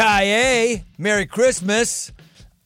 [0.00, 2.10] Yippee Merry Christmas.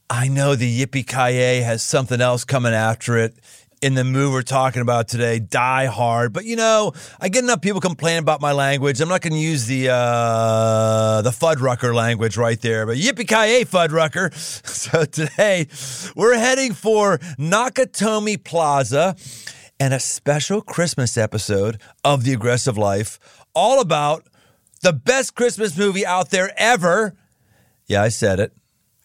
[0.08, 3.34] I know the Yippee Ki has something else coming after it
[3.82, 6.32] in the movie we're talking about today, Die Hard.
[6.32, 9.00] But you know, I get enough people complaining about my language.
[9.00, 13.64] I'm not going to use the uh, the Fuddrucker language right there, but Yippee Ki
[13.64, 14.32] Fuddrucker.
[14.84, 15.66] So today
[16.14, 19.16] we're heading for Nakatomi Plaza
[19.80, 23.18] and a special Christmas episode of The Aggressive Life,
[23.54, 24.24] all about
[24.82, 27.16] the best Christmas movie out there ever.
[27.86, 28.52] Yeah, I said it.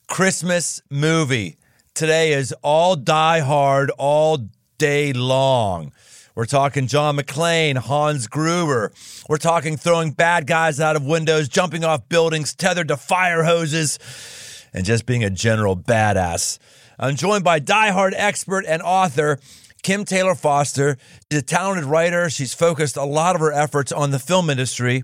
[0.07, 1.57] Christmas movie.
[1.93, 4.47] Today is all Die Hard all
[4.77, 5.91] day long.
[6.33, 8.93] We're talking John McClane, Hans Gruber.
[9.27, 13.99] We're talking throwing bad guys out of windows, jumping off buildings, tethered to fire hoses,
[14.73, 16.57] and just being a general badass.
[16.97, 19.39] I'm joined by Die Hard expert and author
[19.83, 20.97] Kim Taylor Foster.
[21.29, 22.29] She's a talented writer.
[22.29, 25.03] She's focused a lot of her efforts on the film industry.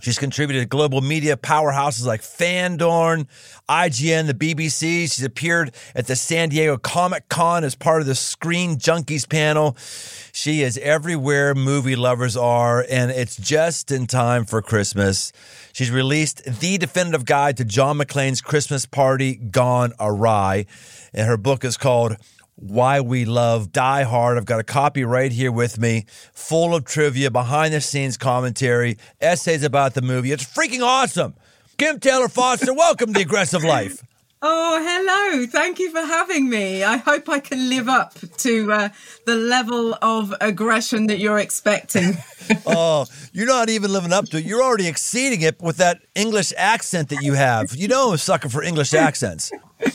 [0.00, 3.26] She's contributed to global media powerhouses like Fandom,
[3.68, 5.12] IGN, the BBC.
[5.12, 9.76] She's appeared at the San Diego Comic Con as part of the Screen Junkies panel.
[10.32, 15.32] She is everywhere movie lovers are, and it's just in time for Christmas.
[15.72, 20.66] She's released the definitive guide to John McClane's Christmas party gone awry,
[21.12, 22.16] and her book is called
[22.58, 24.36] why we love Die Hard.
[24.36, 28.98] I've got a copy right here with me, full of trivia, behind the scenes commentary,
[29.20, 30.32] essays about the movie.
[30.32, 31.34] It's freaking awesome.
[31.78, 34.02] Kim Taylor Foster, welcome to Aggressive Life.
[34.40, 35.46] Oh, hello.
[35.46, 36.84] Thank you for having me.
[36.84, 38.88] I hope I can live up to uh,
[39.26, 42.16] the level of aggression that you're expecting.
[42.66, 44.44] oh, you're not even living up to it.
[44.44, 47.74] You're already exceeding it with that English accent that you have.
[47.74, 49.50] You know I'm a sucker for English accents.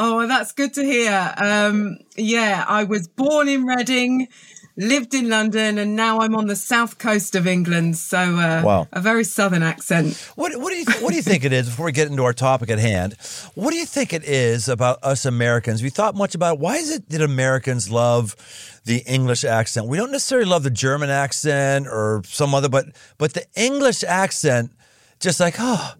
[0.00, 1.34] Oh, that's good to hear.
[1.38, 4.28] Um, yeah, I was born in Reading,
[4.76, 7.96] lived in London, and now I'm on the south coast of England.
[7.96, 8.88] So, uh, wow.
[8.92, 10.14] a very southern accent.
[10.36, 11.68] What, what, do you what do you think it is?
[11.68, 13.14] Before we get into our topic at hand,
[13.56, 15.82] what do you think it is about us Americans?
[15.82, 18.36] We thought much about why is it that Americans love
[18.84, 19.88] the English accent?
[19.88, 22.86] We don't necessarily love the German accent or some other, but
[23.18, 24.70] but the English accent,
[25.18, 25.94] just like oh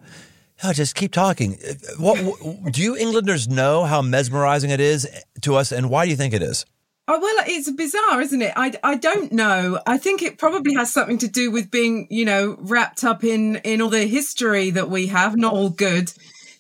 [0.65, 1.59] Oh, just keep talking.
[1.99, 5.09] What, what, do you Englanders know how mesmerizing it is
[5.43, 6.67] to us, and why do you think it is?
[7.11, 8.53] Oh, well, it's bizarre, isn't it?
[8.55, 9.81] I, I don't know.
[9.87, 13.57] I think it probably has something to do with being, you know, wrapped up in,
[13.57, 16.13] in all the history that we have, not all good.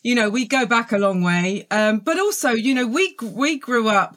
[0.02, 1.66] You know, we go back a long way.
[1.70, 4.16] Um, but also, you know, we, we grew up,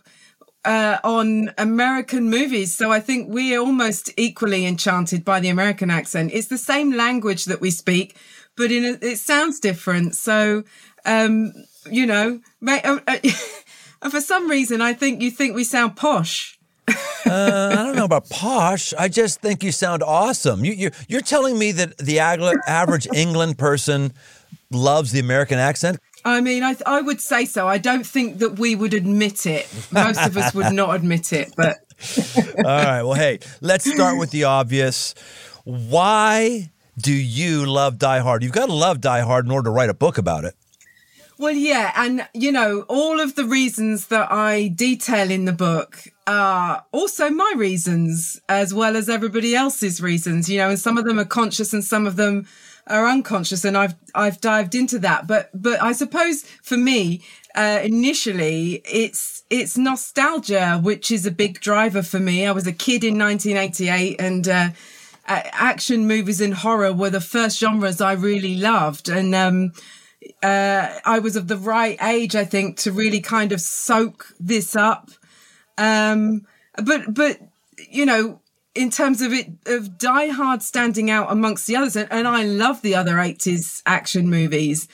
[0.64, 2.78] uh, on American movies.
[2.78, 6.32] So I think we're almost equally enchanted by the American accent.
[6.34, 8.16] It's the same language that we speak
[8.62, 10.16] but in a, it sounds different.
[10.16, 10.64] So,
[11.04, 11.52] um,
[11.90, 13.18] you know, uh, uh,
[14.10, 16.60] for some reason, I think you think we sound posh.
[16.88, 16.94] uh,
[17.26, 18.94] I don't know about posh.
[19.00, 20.64] I just think you sound awesome.
[20.64, 24.14] You, you're, you're telling me that the average England person
[24.70, 26.00] loves the American accent?
[26.24, 27.68] I mean, I, I would say so.
[27.68, 29.68] I don't think that we would admit it.
[29.92, 31.78] Most of us would not admit it, but.
[32.58, 33.02] All right.
[33.02, 35.16] Well, hey, let's start with the obvious.
[35.64, 38.44] Why do you love Die Hard?
[38.44, 40.56] You've got to love Die Hard in order to write a book about it.
[41.42, 41.92] Well, yeah.
[41.96, 47.32] And, you know, all of the reasons that I detail in the book are also
[47.32, 51.26] my reasons as well as everybody else's reasons, you know, and some of them are
[51.26, 52.46] conscious and some of them
[52.86, 53.66] are unconscious.
[53.66, 55.26] And I've, I've dived into that.
[55.26, 57.24] But, but I suppose for me,
[57.56, 62.46] uh, initially it's, it's nostalgia, which is a big driver for me.
[62.46, 64.70] I was a kid in 1988 and, uh,
[65.28, 69.10] action movies and horror were the first genres I really loved.
[69.10, 69.74] And, um,
[70.44, 74.76] uh, I was of the right age, I think, to really kind of soak this
[74.76, 75.10] up.
[75.78, 76.46] Um,
[76.84, 77.40] but, but,
[77.90, 78.42] you know,
[78.76, 82.44] in terms of it, of Die Hard standing out amongst the others, and, and I
[82.44, 84.88] love the other 80s action movies.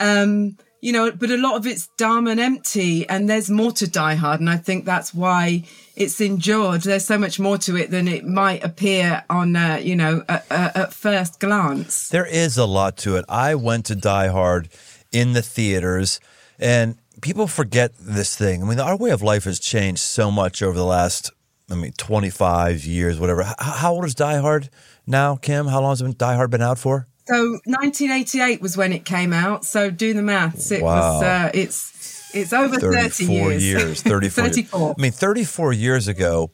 [0.00, 3.88] Um, you know, but a lot of it's dumb and empty, and there's more to
[3.88, 6.82] Die Hard, and I think that's why it's endured.
[6.82, 10.94] There's so much more to it than it might appear on, uh, you know, at
[10.94, 12.08] first glance.
[12.08, 13.26] There is a lot to it.
[13.28, 14.70] I went to Die Hard
[15.12, 16.18] in the theaters,
[16.58, 18.62] and people forget this thing.
[18.62, 21.30] I mean, our way of life has changed so much over the last,
[21.70, 23.44] I mean, 25 years, whatever.
[23.58, 24.70] How old is Die Hard
[25.06, 25.66] now, Kim?
[25.66, 27.06] How long has Die Hard been out for?
[27.30, 29.64] So 1988 was when it came out.
[29.64, 30.70] So do the maths.
[30.72, 31.14] It wow.
[31.14, 33.64] was uh, it's it's over 30 years.
[33.64, 34.80] years 34 34.
[34.80, 34.94] Years.
[34.98, 36.50] I mean 34 years ago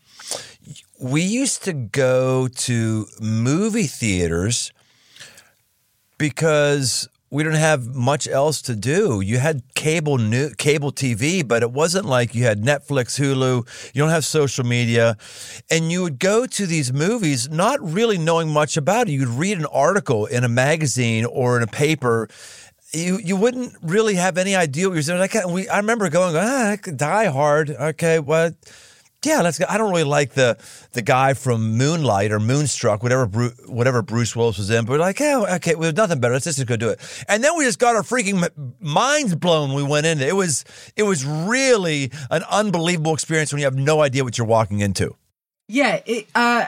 [1.01, 4.73] we used to go to movie theaters
[6.19, 9.21] because we didn't have much else to do.
[9.21, 13.93] You had cable new, cable TV, but it wasn't like you had Netflix, Hulu.
[13.95, 15.17] You don't have social media,
[15.71, 19.13] and you would go to these movies not really knowing much about it.
[19.13, 22.29] You'd read an article in a magazine or in a paper,
[22.93, 25.19] you you wouldn't really have any idea what you're saying.
[25.19, 27.71] Like we, I remember going, ah, Die Hard.
[27.71, 28.55] Okay, what?
[29.27, 29.67] Yeah, let's go.
[29.69, 30.57] I don't really like the
[30.93, 34.85] the guy from Moonlight or Moonstruck, whatever Bruce, whatever Bruce Willis was in.
[34.85, 36.35] But we're like, yeah, okay, we have nothing better.
[36.35, 37.01] Let's just go do it.
[37.29, 38.49] And then we just got our freaking
[38.81, 39.73] minds blown.
[39.73, 40.21] when We went in.
[40.21, 40.65] It was
[40.95, 45.17] it was really an unbelievable experience when you have no idea what you're walking into.
[45.69, 46.67] Yeah, it, uh,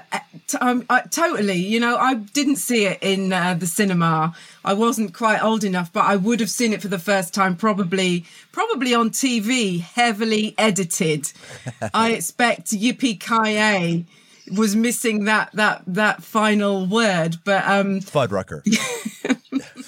[0.49, 1.59] t- um, uh, totally.
[1.59, 4.35] You know, I didn't see it in uh, the cinema.
[4.65, 7.55] I wasn't quite old enough, but I would have seen it for the first time,
[7.55, 11.31] probably, probably on TV, heavily edited.
[11.95, 14.07] I expect Yippee Ki
[14.51, 18.63] was missing that that that final word, but um, Fuddrucker.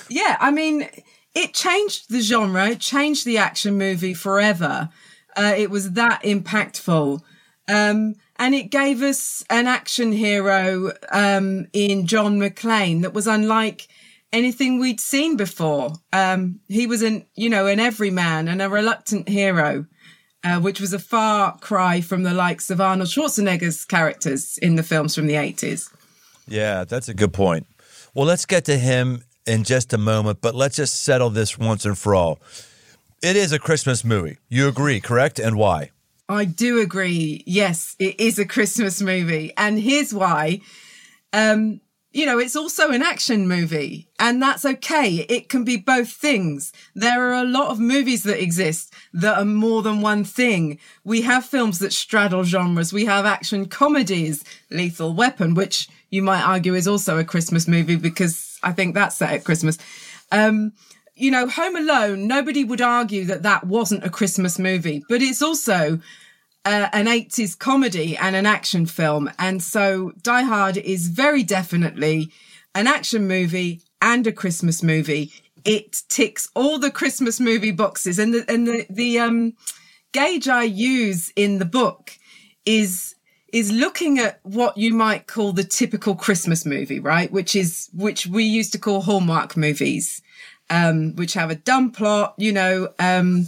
[0.08, 0.88] yeah, I mean,
[1.34, 2.68] it changed the genre.
[2.68, 4.90] It changed the action movie forever.
[5.36, 7.22] Uh, it was that impactful.
[7.68, 13.86] Um, and it gave us an action hero um, in John McClane that was unlike
[14.32, 15.92] anything we'd seen before.
[16.14, 19.84] Um, he was an, you know, an everyman and a reluctant hero,
[20.42, 24.82] uh, which was a far cry from the likes of Arnold Schwarzenegger's characters in the
[24.82, 25.90] films from the 80s.
[26.48, 27.66] Yeah, that's a good point.
[28.14, 31.84] Well, let's get to him in just a moment, but let's just settle this once
[31.84, 32.38] and for all.
[33.22, 34.38] It is a Christmas movie.
[34.48, 35.38] You agree, correct?
[35.38, 35.90] And why?
[36.30, 37.42] I do agree.
[37.46, 39.52] Yes, it is a Christmas movie.
[39.56, 40.60] And here's why.
[41.32, 41.80] Um,
[42.12, 45.26] you know, it's also an action movie, and that's okay.
[45.28, 46.72] It can be both things.
[46.92, 50.80] There are a lot of movies that exist that are more than one thing.
[51.04, 52.92] We have films that straddle genres.
[52.92, 57.96] We have action comedies, Lethal Weapon, which you might argue is also a Christmas movie
[57.96, 59.78] because I think that's set at Christmas.
[60.32, 60.72] Um,
[61.20, 65.42] you know, Home Alone, nobody would argue that that wasn't a Christmas movie, but it's
[65.42, 66.00] also
[66.64, 69.30] uh, an 80s comedy and an action film.
[69.38, 72.32] And so Die Hard is very definitely
[72.74, 75.32] an action movie and a Christmas movie.
[75.64, 78.18] It ticks all the Christmas movie boxes.
[78.18, 79.54] And the, and the, the um,
[80.12, 82.12] gauge I use in the book
[82.64, 83.14] is
[83.52, 87.32] is looking at what you might call the typical Christmas movie, right?
[87.32, 90.22] Which is which we used to call Hallmark movies
[90.70, 93.46] um, which have a dumb plot, you know, um,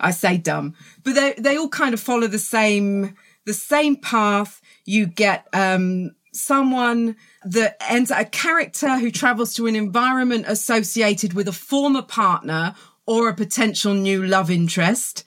[0.00, 3.14] I say dumb, but they, they all kind of follow the same,
[3.46, 4.60] the same path.
[4.84, 11.46] You get, um, someone that ends a character who travels to an environment associated with
[11.46, 12.74] a former partner
[13.06, 15.24] or a potential new love interest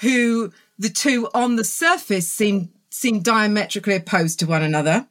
[0.00, 5.06] who the two on the surface seem seem diametrically opposed to one another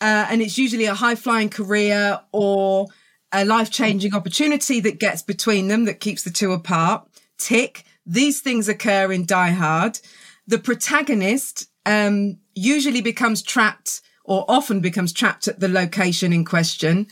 [0.00, 2.86] uh, and it's usually a high flying career or
[3.32, 7.06] a life changing opportunity that gets between them that keeps the two apart.
[7.38, 7.84] Tick.
[8.04, 10.00] These things occur in Die Hard.
[10.46, 17.06] The protagonist um, usually becomes trapped or often becomes trapped at the location in question.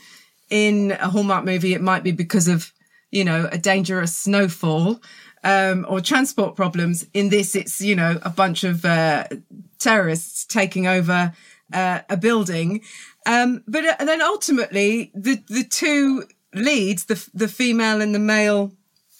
[0.49, 2.71] In a Hallmark movie, it might be because of,
[3.09, 5.01] you know, a dangerous snowfall
[5.43, 7.05] um, or transport problems.
[7.13, 9.27] In this, it's, you know, a bunch of uh,
[9.79, 11.33] terrorists taking over
[11.73, 12.81] uh, a building.
[13.25, 18.71] Um, but uh, then ultimately, the the two leads, the the female and the male,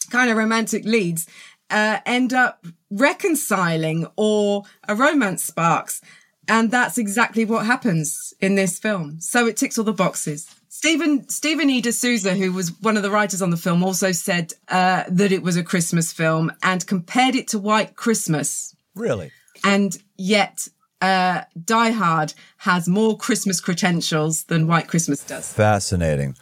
[0.09, 1.27] kind of romantic leads,
[1.69, 6.01] uh, end up reconciling or a romance sparks,
[6.47, 9.19] and that's exactly what happens in this film.
[9.19, 10.47] So it ticks all the boxes.
[10.69, 11.79] Stephen Stephen E.
[11.79, 15.43] D'Souza, who was one of the writers on the film, also said uh, that it
[15.43, 18.75] was a Christmas film and compared it to White Christmas.
[18.95, 19.31] Really?
[19.63, 20.67] And yet
[21.01, 25.51] uh, Die Hard has more Christmas credentials than White Christmas does.
[25.51, 26.35] Fascinating.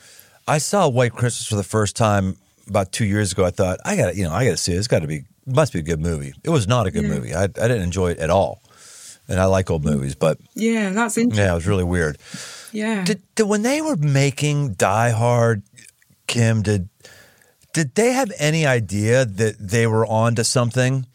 [0.48, 2.38] I saw White Christmas for the first time
[2.68, 3.46] about two years ago.
[3.46, 4.78] I thought I got to, you know I got to see it.
[4.78, 6.34] It's got to be must be a good movie.
[6.44, 7.10] It was not a good yeah.
[7.10, 7.34] movie.
[7.34, 8.62] I, I didn't enjoy it at all,
[9.28, 11.46] and I like old movies, but yeah, that's interesting.
[11.46, 12.18] Yeah, it was really weird.
[12.72, 13.04] Yeah.
[13.04, 15.64] Did, did when they were making Die Hard,
[16.28, 16.90] Kim did
[17.74, 21.06] did they have any idea that they were onto something?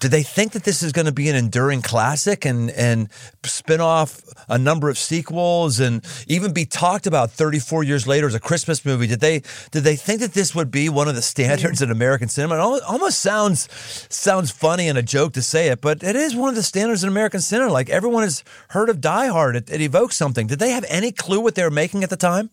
[0.00, 3.08] Do they think that this is going to be an enduring classic and and
[3.44, 8.34] spin off a number of sequels and even be talked about 34 years later as
[8.34, 9.08] a Christmas movie?
[9.08, 12.28] Did they did they think that this would be one of the standards in American
[12.28, 12.76] cinema?
[12.76, 13.68] It almost sounds
[14.08, 17.02] sounds funny and a joke to say it, but it is one of the standards
[17.02, 17.72] in American cinema.
[17.72, 19.56] Like everyone has heard of Die Hard.
[19.56, 20.46] It, it evokes something.
[20.46, 22.50] Did they have any clue what they were making at the time?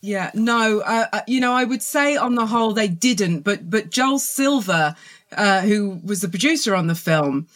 [0.00, 3.68] Yeah, no, uh, uh you know, I would say on the whole they didn't, but
[3.68, 4.94] but Joel Silver
[5.36, 7.46] uh, who was the producer on the film.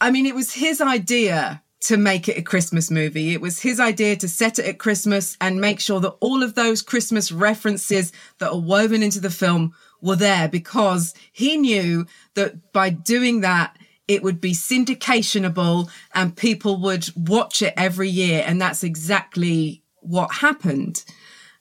[0.00, 3.32] I mean, it was his idea to make it a Christmas movie.
[3.32, 6.54] It was his idea to set it at Christmas and make sure that all of
[6.54, 12.72] those Christmas references that are woven into the film were there because he knew that
[12.72, 13.76] by doing that,
[14.08, 18.42] it would be syndicationable and people would watch it every year.
[18.44, 21.04] And that's exactly what happened.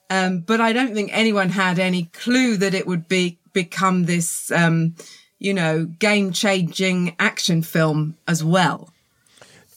[0.09, 4.51] Um, but I don't think anyone had any clue that it would be become this,
[4.51, 4.95] um,
[5.39, 8.89] you know, game changing action film as well.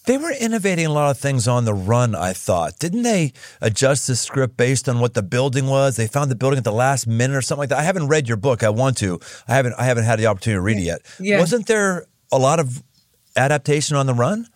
[0.07, 2.79] They were innovating a lot of things on the run, I thought.
[2.79, 5.97] Didn't they adjust the script based on what the building was?
[5.97, 7.79] They found the building at the last minute or something like that.
[7.79, 8.63] I haven't read your book.
[8.63, 9.21] I want to.
[9.47, 11.03] I haven't I haven't had the opportunity to read it yet.
[11.21, 11.39] Yeah.
[11.39, 12.83] Wasn't there a lot of
[13.37, 14.47] adaptation on the run?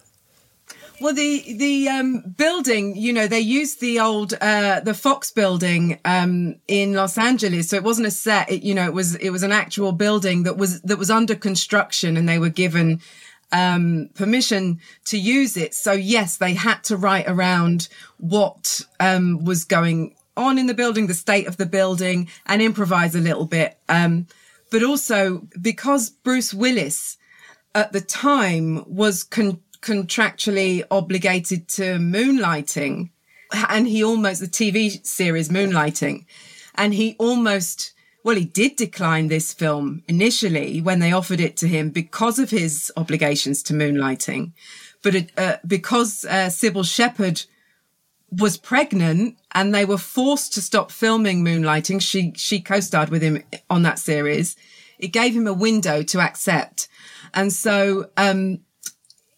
[1.04, 6.00] Well, the the um, building, you know, they used the old uh, the Fox building
[6.06, 8.50] um, in Los Angeles, so it wasn't a set.
[8.50, 11.34] It, you know, it was it was an actual building that was that was under
[11.34, 13.02] construction, and they were given
[13.52, 15.75] um, permission to use it.
[15.75, 21.06] So yes, they had to write around what um, was going on in the building,
[21.06, 23.76] the state of the building, and improvise a little bit.
[23.90, 24.26] Um,
[24.70, 27.18] but also because Bruce Willis
[27.75, 33.10] at the time was con- contractually obligated to moonlighting,
[33.68, 36.24] and he almost the TV series Moonlighting,
[36.74, 37.92] and he almost
[38.24, 42.48] well, he did decline this film initially when they offered it to him because of
[42.48, 44.52] his obligations to moonlighting.
[45.02, 47.44] But it, uh, because uh, Cybill Shepherd
[48.32, 53.42] was pregnant and they were forced to stop filming Moonlighting, she she co-starred with him
[53.68, 54.56] on that series.
[54.98, 56.88] It gave him a window to accept,
[57.34, 58.60] and so um,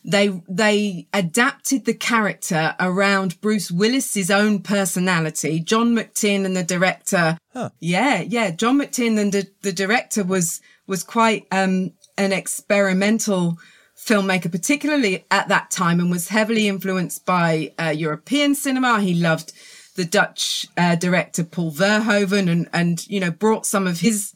[0.07, 5.59] they they adapted the character around Bruce Willis's own personality.
[5.59, 7.71] John McTiernan, and the director, huh.
[7.81, 13.59] yeah, yeah, John McTiernan, the, the director, was was quite um, an experimental
[13.97, 19.01] filmmaker, particularly at that time, and was heavily influenced by uh, European cinema.
[19.01, 19.53] He loved
[19.97, 24.33] the Dutch uh, director Paul Verhoeven, and and you know brought some of his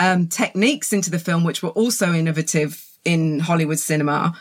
[0.00, 4.34] um, techniques into the film, which were also innovative in Hollywood cinema.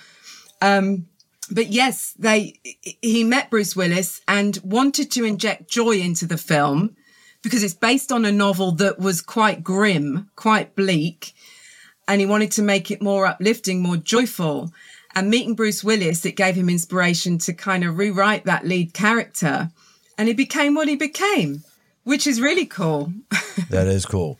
[0.64, 1.08] Um,
[1.52, 2.60] but yes, they
[3.02, 6.96] he met Bruce Willis and wanted to inject joy into the film
[7.42, 11.34] because it's based on a novel that was quite grim, quite bleak,
[12.08, 14.72] and he wanted to make it more uplifting, more joyful.
[15.16, 19.70] And meeting Bruce Willis, it gave him inspiration to kind of rewrite that lead character,
[20.18, 21.64] and he became what he became,
[22.06, 23.14] which is really cool.
[23.70, 24.40] that is cool.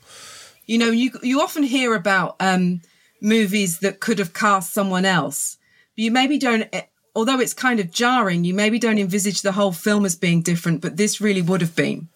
[0.66, 2.80] you know, you you often hear about um,
[3.20, 5.58] movies that could have cast someone else
[5.96, 6.84] you maybe don't eh,
[7.16, 10.82] although it's kind of jarring you maybe don't envisage the whole film as being different
[10.82, 12.10] but this really would have been.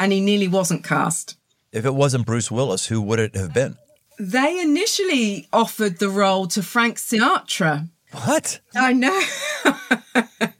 [0.00, 1.36] And he nearly wasn't cast.
[1.72, 3.76] If it wasn't bruce willis who would it have been?
[4.18, 7.88] They initially offered the role to frank sinatra.
[8.12, 8.60] What?
[8.74, 9.20] I know.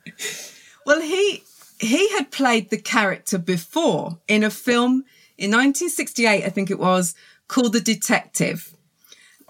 [0.88, 1.42] Well he
[1.78, 5.04] he had played the character before in a film
[5.36, 7.14] in 1968 i think it was
[7.46, 8.74] called the detective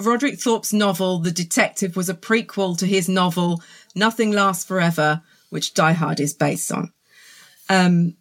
[0.00, 3.62] Roderick Thorpe's novel, The Detective, was a prequel to his novel,
[3.95, 6.93] Nothing Lasts Forever, which Die Hard is based on.
[7.69, 8.17] Um,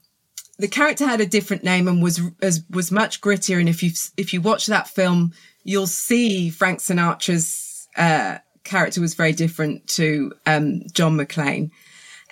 [0.58, 3.60] the character had a different name and was as, was much grittier.
[3.60, 9.14] And if you if you watch that film, you'll see Frank Sinatra's uh, character was
[9.14, 11.70] very different to um, John McClane.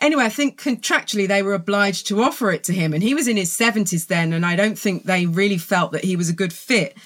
[0.02, 3.28] Anyway, I think contractually they were obliged to offer it to him, and he was
[3.28, 6.34] in his seventies then, and I don't think they really felt that he was a
[6.34, 6.98] good fit.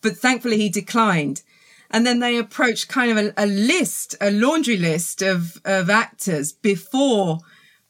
[0.00, 1.42] But thankfully, he declined.
[1.90, 6.52] And then they approached kind of a, a list, a laundry list of, of actors
[6.52, 7.38] before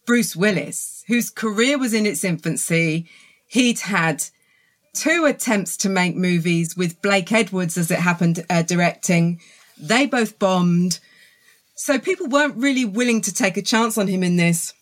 [0.07, 3.09] Bruce Willis, whose career was in its infancy.
[3.47, 4.25] He'd had
[4.95, 9.41] two attempts to make movies with Blake Edwards, as it happened, uh, directing.
[9.79, 10.99] They both bombed.
[11.75, 14.73] So people weren't really willing to take a chance on him in this.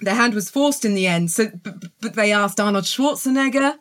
[0.00, 1.30] Their hand was forced in the end.
[1.30, 3.76] So, but, but they asked Arnold Schwarzenegger,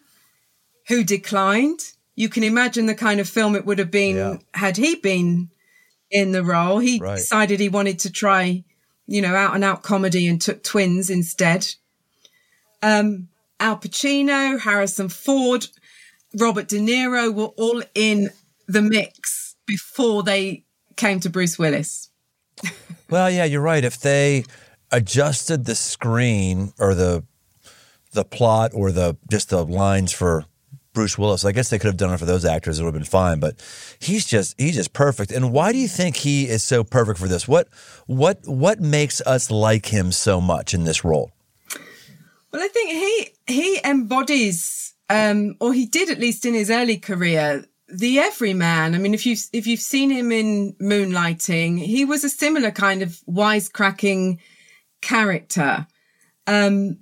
[0.87, 4.37] who declined you can imagine the kind of film it would have been yeah.
[4.55, 5.49] had he been
[6.09, 6.79] in the role.
[6.79, 7.15] He right.
[7.15, 8.63] decided he wanted to try,
[9.05, 11.67] you know, out and out comedy and took twins instead.
[12.81, 15.67] Um, Al Pacino, Harrison Ford,
[16.35, 18.31] Robert De Niro were all in
[18.67, 22.09] the mix before they came to Bruce Willis.
[23.11, 23.83] well, yeah, you're right.
[23.83, 24.43] If they
[24.91, 27.23] adjusted the screen or the
[28.13, 30.45] the plot or the just the lines for
[30.97, 31.45] Bruce Willis.
[31.45, 33.39] I guess they could have done it for those actors; it would have been fine.
[33.39, 33.63] But
[33.99, 35.31] he's just he's just perfect.
[35.31, 37.47] And why do you think he is so perfect for this?
[37.47, 37.67] What
[38.07, 41.31] what what makes us like him so much in this role?
[42.51, 46.97] Well, I think he he embodies, um, or he did at least in his early
[46.97, 48.95] career, the everyman.
[48.95, 53.03] I mean, if you if you've seen him in Moonlighting, he was a similar kind
[53.03, 54.39] of wisecracking
[55.01, 55.85] character.
[56.47, 56.97] Um,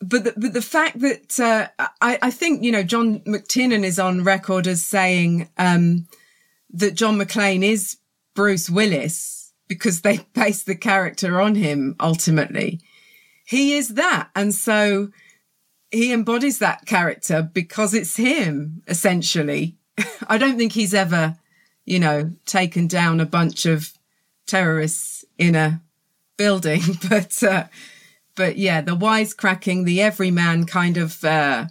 [0.00, 1.68] but the, but the fact that uh,
[2.00, 6.06] I, I think you know John McTiernan is on record as saying um,
[6.70, 7.98] that John McClane is
[8.34, 12.80] Bruce Willis because they based the character on him ultimately.
[13.44, 15.10] He is that, and so
[15.90, 19.76] he embodies that character because it's him, essentially.
[20.28, 21.36] I don't think he's ever,
[21.84, 23.92] you know, taken down a bunch of
[24.46, 25.80] terrorists in a
[26.36, 27.64] building, but, uh,
[28.36, 31.66] but yeah, the wisecracking, the everyman kind of, uh,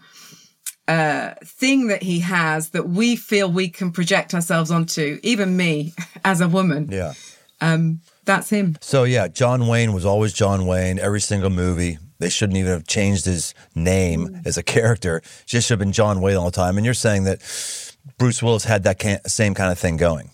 [0.88, 5.94] uh, thing that he has that we feel we can project ourselves onto, even me
[6.26, 6.90] as a woman.
[6.92, 7.14] Yeah.
[7.62, 8.78] Um, that's him.
[8.82, 11.00] So yeah, John Wayne was always John Wayne.
[11.00, 14.46] Every single movie, they shouldn't even have changed his name Mm.
[14.48, 15.22] as a character.
[15.46, 16.78] Just should have been John Wayne all the time.
[16.78, 17.40] And you're saying that
[18.18, 20.32] Bruce Willis had that can- same kind of thing going.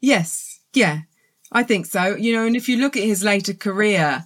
[0.00, 0.60] Yes.
[0.74, 1.00] Yeah.
[1.52, 2.16] I think so.
[2.16, 4.24] You know, and if you look at his later career,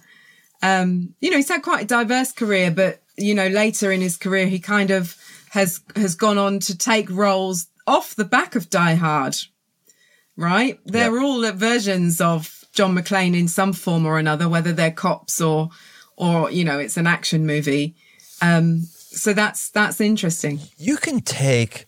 [0.61, 4.17] um, you know, he's had quite a diverse career, but you know, later in his
[4.17, 5.15] career, he kind of
[5.49, 9.35] has has gone on to take roles off the back of Die Hard.
[10.37, 10.79] Right?
[10.85, 11.23] They're Yep.
[11.23, 15.69] all versions of John McClane in some form or another, whether they're cops or
[16.15, 17.95] or you know, it's an action movie.
[18.41, 20.59] Um, so that's that's interesting.
[20.77, 21.85] You can take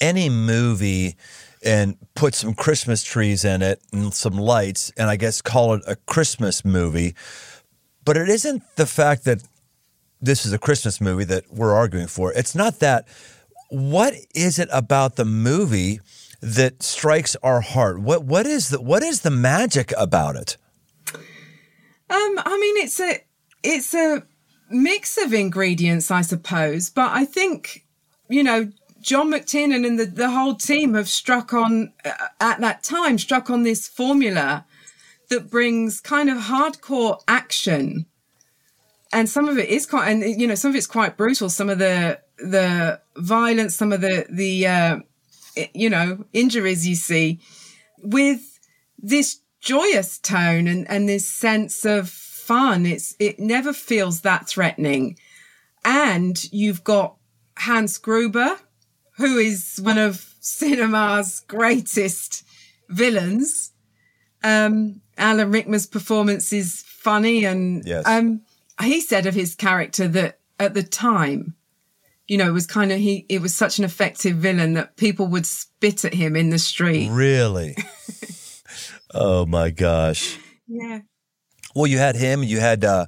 [0.00, 1.16] any movie
[1.64, 5.82] and put some Christmas trees in it and some lights, and I guess call it
[5.86, 7.14] a Christmas movie.
[8.04, 9.42] But it isn't the fact that
[10.20, 12.32] this is a Christmas movie that we're arguing for.
[12.32, 13.06] It's not that.
[13.70, 16.00] What is it about the movie
[16.40, 18.00] that strikes our heart?
[18.00, 20.56] What what is the what is the magic about it?
[21.14, 23.20] Um, I mean, it's a
[23.62, 24.22] it's a
[24.70, 26.90] mix of ingredients, I suppose.
[26.90, 27.86] But I think
[28.28, 32.82] you know John McTiernan and the the whole team have struck on uh, at that
[32.82, 34.66] time struck on this formula
[35.32, 38.06] that brings kind of hardcore action,
[39.12, 41.48] and some of it is quite and you know some of it's quite brutal.
[41.48, 44.98] Some of the the violence, some of the the uh,
[45.74, 47.40] you know injuries you see
[48.02, 48.58] with
[48.98, 52.84] this joyous tone and, and this sense of fun.
[52.84, 55.18] It's it never feels that threatening.
[55.84, 57.16] And you've got
[57.58, 58.58] Hans Gruber,
[59.16, 62.44] who is one of cinema's greatest
[62.88, 63.72] villains.
[64.44, 68.04] Um, Alan Rickman's performance is funny and Yes.
[68.06, 68.42] um,
[68.82, 71.54] he said of his character that at the time,
[72.28, 75.26] you know, it was kind of he it was such an effective villain that people
[75.26, 77.10] would spit at him in the street.
[77.10, 77.76] Really?
[79.14, 80.38] oh my gosh.
[80.66, 81.00] Yeah.
[81.74, 82.42] Well, you had him.
[82.42, 83.06] You had uh,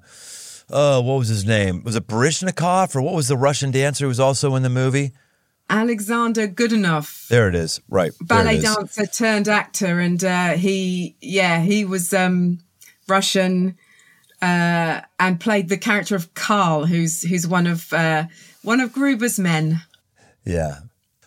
[0.70, 1.82] oh, what was his name?
[1.84, 5.12] Was it Baryshnikov or what was the Russian dancer who was also in the movie?
[5.70, 7.80] Alexander Godunov, There it is.
[7.88, 8.12] Right.
[8.20, 8.64] ballet is.
[8.64, 12.58] dancer turned actor, and uh, he, yeah, he was um,
[13.08, 13.76] Russian
[14.42, 18.24] uh, and played the character of Karl, who's who's one of uh,
[18.62, 19.80] one of Gruber's men.
[20.44, 20.80] Yeah.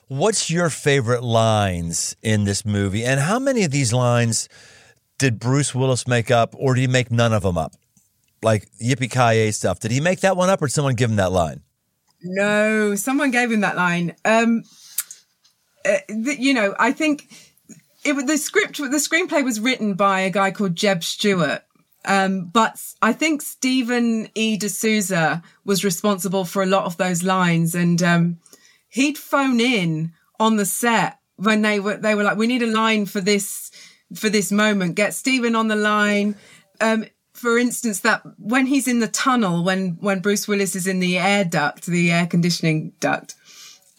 [0.07, 3.03] What's your favorite lines in this movie?
[3.03, 4.47] And how many of these lines
[5.17, 7.73] did Bruce Willis make up, or did he make none of them up?
[8.43, 9.79] Like Yippee Ki stuff.
[9.79, 11.61] Did he make that one up, or did someone give him that line?
[12.23, 14.15] No, someone gave him that line.
[14.25, 14.63] Um,
[15.85, 17.31] uh, you know, I think
[18.03, 18.77] it the script.
[18.77, 21.63] The screenplay was written by a guy called Jeb Stuart.
[22.05, 24.57] Um, but I think Stephen E.
[24.57, 28.37] D'Souza was responsible for a lot of those lines, and um,
[28.87, 32.67] he'd phone in on the set when they were they were like, "We need a
[32.71, 33.71] line for this
[34.15, 34.95] for this moment.
[34.95, 36.35] Get Steven on the line."
[36.79, 37.05] Um,
[37.37, 41.17] for instance, that when he's in the tunnel, when when Bruce Willis is in the
[41.17, 43.35] air duct, the air conditioning duct,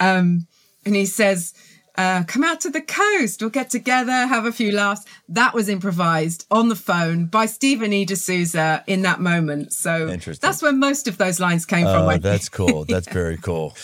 [0.00, 0.46] um,
[0.84, 1.54] and he says,
[1.96, 3.40] uh, "Come out to the coast.
[3.40, 7.92] We'll get together, have a few laughs." That was improvised on the phone by Stephen
[7.92, 8.04] E.
[8.04, 9.72] D'Souza in that moment.
[9.72, 12.08] So that's where most of those lines came from.
[12.08, 12.84] Oh, that's cool.
[12.88, 13.76] That's very cool.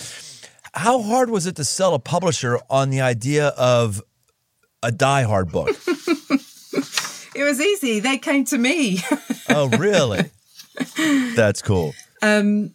[0.73, 4.03] How hard was it to sell a publisher on the idea of
[4.83, 5.69] a Die Hard book?
[7.35, 8.01] It was easy.
[8.01, 9.01] They came to me.
[9.49, 10.31] oh, really?
[11.37, 11.95] That's cool.
[12.23, 12.75] Um,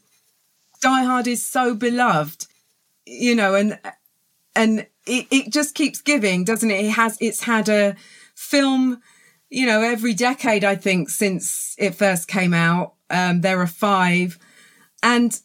[0.82, 2.46] Die Hard is so beloved,
[3.06, 3.80] you know, and
[4.56, 6.86] and it, it just keeps giving, doesn't it?
[6.86, 7.96] It has it's had a
[8.36, 9.02] film,
[9.50, 12.94] you know, every decade I think since it first came out.
[13.10, 14.38] Um, there are five,
[15.02, 15.40] and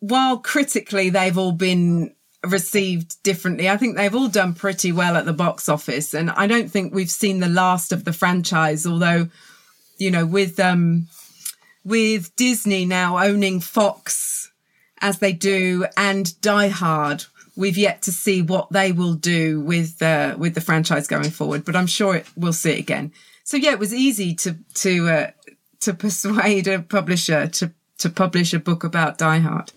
[0.00, 2.14] while critically they've all been
[2.46, 6.46] received differently, I think they've all done pretty well at the box office, and I
[6.46, 8.86] don't think we've seen the last of the franchise.
[8.86, 9.28] Although,
[9.98, 11.08] you know, with um
[11.84, 14.50] with Disney now owning Fox
[15.00, 17.24] as they do and Die Hard,
[17.56, 21.64] we've yet to see what they will do with uh, with the franchise going forward.
[21.64, 23.12] But I'm sure it, we'll see it again.
[23.44, 25.30] So yeah, it was easy to to uh,
[25.80, 29.72] to persuade a publisher to to publish a book about Die Hard.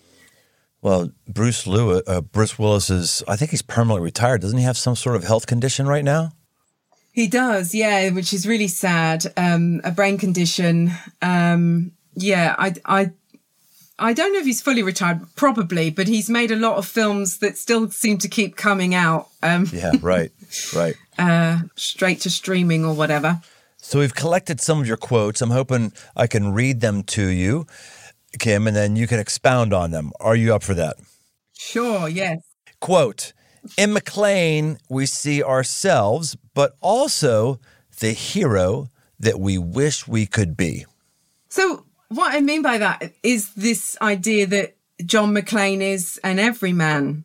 [0.82, 4.40] Well, Bruce Lewis, uh, Bruce Willis is, I think he's permanently retired.
[4.40, 6.32] Doesn't he have some sort of health condition right now?
[7.12, 9.32] He does, yeah, which is really sad.
[9.36, 10.90] Um, a brain condition.
[11.20, 13.12] Um, yeah, I, I,
[13.98, 17.38] I don't know if he's fully retired, probably, but he's made a lot of films
[17.38, 19.28] that still seem to keep coming out.
[19.42, 20.32] Um, yeah, right,
[20.74, 20.96] right.
[21.16, 23.40] Uh, straight to streaming or whatever.
[23.76, 25.42] So we've collected some of your quotes.
[25.42, 27.66] I'm hoping I can read them to you,
[28.38, 30.12] Kim, and then you can expound on them.
[30.20, 30.96] Are you up for that?
[31.52, 32.40] Sure, yes.
[32.80, 33.32] Quote
[33.78, 37.60] In McClane, we see ourselves, but also
[38.00, 38.88] the hero
[39.20, 40.84] that we wish we could be.
[41.48, 47.24] So, what I mean by that is this idea that John McClane is an everyman.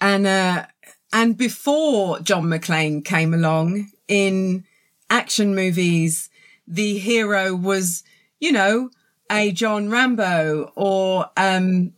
[0.00, 0.66] And, uh,
[1.12, 4.64] and before John McClane came along in
[5.10, 6.30] action movies,
[6.66, 8.04] the hero was,
[8.40, 8.90] you know,
[9.30, 11.92] a John Rambo or, um,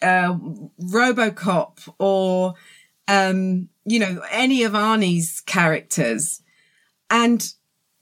[0.00, 0.34] uh,
[0.80, 2.54] Robocop or,
[3.08, 6.42] um, you know, any of Arnie's characters.
[7.10, 7.52] And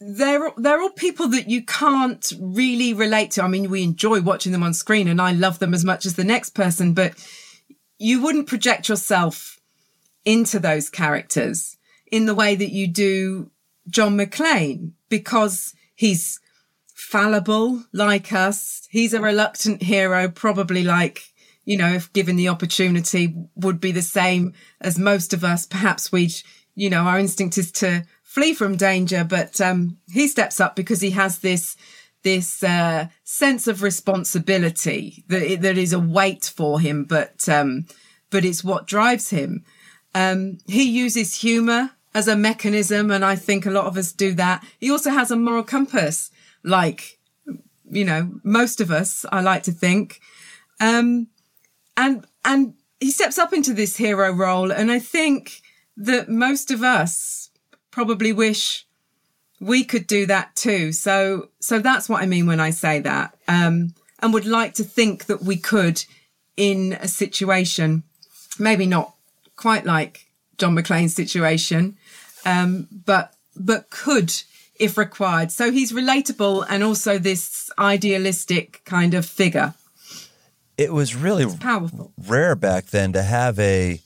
[0.00, 3.42] they're they're all people that you can't really relate to.
[3.42, 6.16] I mean, we enjoy watching them on screen, and I love them as much as
[6.16, 7.14] the next person, but
[7.98, 9.58] you wouldn't project yourself
[10.24, 11.78] into those characters
[12.12, 13.50] in the way that you do
[13.88, 16.40] John McClane because he's
[17.06, 18.88] fallible like us.
[18.90, 21.32] He's a reluctant hero, probably like
[21.64, 25.66] you know, if given the opportunity, would be the same as most of us.
[25.66, 26.34] Perhaps we'd
[26.76, 31.00] you know, our instinct is to flee from danger, but um, he steps up because
[31.00, 31.76] he has this
[32.22, 37.86] this uh, sense of responsibility that that is a weight for him, but um,
[38.30, 39.64] but it's what drives him.
[40.14, 44.34] Um, he uses humor as a mechanism, and I think a lot of us do
[44.34, 44.64] that.
[44.78, 46.30] He also has a moral compass,
[46.66, 47.18] like
[47.88, 49.24] you know most of us.
[49.32, 50.20] I like to think,
[50.80, 51.28] um,
[51.96, 55.62] and and he steps up into this hero role, and I think
[55.96, 57.50] that most of us
[57.90, 58.86] probably wish
[59.60, 60.92] we could do that too.
[60.92, 63.36] So, so that's what I mean when I say that.
[63.48, 66.04] Um, and would like to think that we could
[66.56, 68.02] in a situation,
[68.58, 69.14] maybe not
[69.56, 70.26] quite like
[70.58, 71.96] John McClane's situation,
[72.44, 74.32] um, but, but could
[74.78, 75.52] if required.
[75.52, 79.74] So he's relatable and also this idealistic kind of figure.
[80.76, 82.12] It was really it's powerful.
[82.18, 84.00] rare back then to have a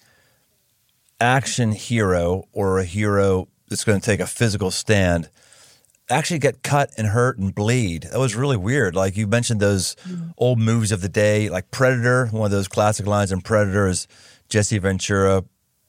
[1.20, 5.28] action hero or a hero that's going to take a physical stand
[6.10, 8.02] actually get cut and hurt and bleed.
[8.10, 8.94] That was really weird.
[8.94, 10.32] Like you mentioned those mm.
[10.36, 14.08] old movies of the day, like Predator, one of those classic lines in Predator is
[14.48, 15.44] Jesse Ventura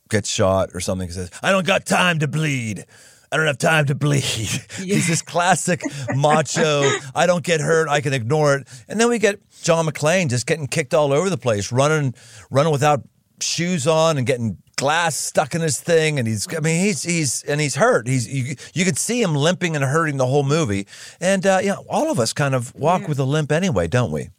[0.10, 1.08] gets shot or something.
[1.08, 2.86] He says, I don't got time to bleed.
[3.32, 4.22] I don't have time to bleed.
[4.82, 4.96] Yeah.
[4.96, 5.82] He's this classic
[6.16, 6.90] macho.
[7.14, 7.88] I don't get hurt.
[7.88, 8.68] I can ignore it.
[8.88, 12.16] And then we get John McClane just getting kicked all over the place, running,
[12.50, 13.04] running without
[13.44, 17.44] shoes on and getting glass stuck in his thing, and he's I mean he's he's
[17.44, 18.08] and he's hurt.
[18.08, 20.88] He's you, you could see him limping and hurting the whole movie,
[21.20, 23.08] and uh, you know all of us kind of walk yeah.
[23.08, 24.30] with a limp anyway, don't we?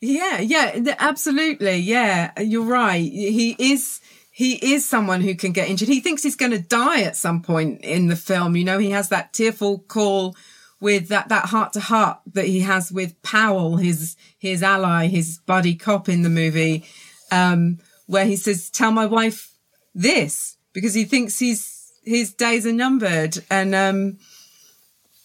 [0.00, 1.76] Yeah, yeah, absolutely.
[1.76, 3.00] Yeah, you're right.
[3.00, 4.00] He is
[4.38, 5.88] he is someone who can get injured.
[5.88, 8.54] He thinks he's going to die at some point in the film.
[8.54, 10.36] You know, he has that tearful call
[10.78, 15.38] with that that heart to heart that he has with Powell, his his ally, his
[15.38, 16.84] buddy cop in the movie,
[17.32, 19.54] um, where he says, "Tell my wife
[19.92, 24.18] this because he thinks he's his days are numbered and um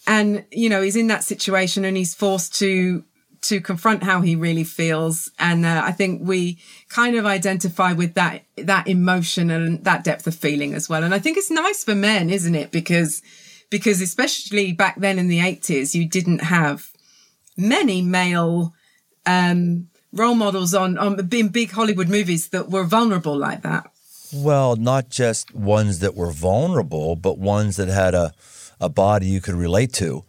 [0.08, 3.04] and you know he's in that situation and he's forced to
[3.43, 5.29] to confront how he really feels.
[5.39, 10.27] And uh, i think we kind of identify with that that emotion and that depth
[10.27, 11.03] of feeling as well.
[11.03, 12.71] And i think it's nice for men isn't it?
[12.71, 13.21] Because
[13.69, 16.91] because especially back then in the 80s you didn't have
[17.58, 18.73] many male
[19.25, 23.89] um role models on on in big hollywood movies that were vulnerable like that.
[24.36, 28.34] Well, not just ones that were vulnerable, but ones that had a,
[28.79, 30.25] a body you could relate to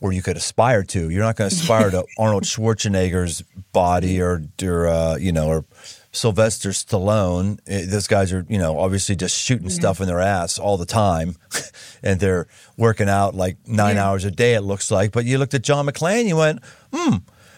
[0.00, 1.10] or you could aspire to.
[1.10, 5.64] You're not going to aspire to Arnold Schwarzenegger's body or, or uh, you know, or
[6.12, 7.58] Sylvester Stallone.
[7.66, 9.74] Eh, those guys are, you know, obviously just shooting yeah.
[9.74, 11.36] stuff in their ass all the time,
[12.02, 14.06] and they're working out like nine yeah.
[14.06, 14.54] hours a day.
[14.54, 15.12] It looks like.
[15.12, 16.60] But you looked at John McClane, you went,
[16.92, 17.16] hmm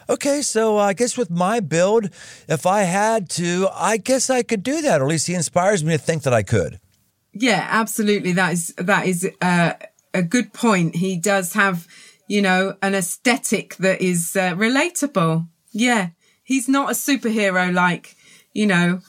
[0.08, 2.10] okay, so I guess with my build,
[2.48, 5.00] if I had to, I guess I could do that.
[5.00, 6.80] Or at least he inspires me to think that I could.
[7.32, 8.32] Yeah, absolutely.
[8.32, 9.74] That is that is uh,
[10.14, 10.96] a good point.
[10.96, 11.86] He does have,
[12.28, 15.48] you know, an aesthetic that is uh, relatable.
[15.72, 16.10] Yeah,
[16.44, 18.14] he's not a superhero like,
[18.52, 19.00] you know,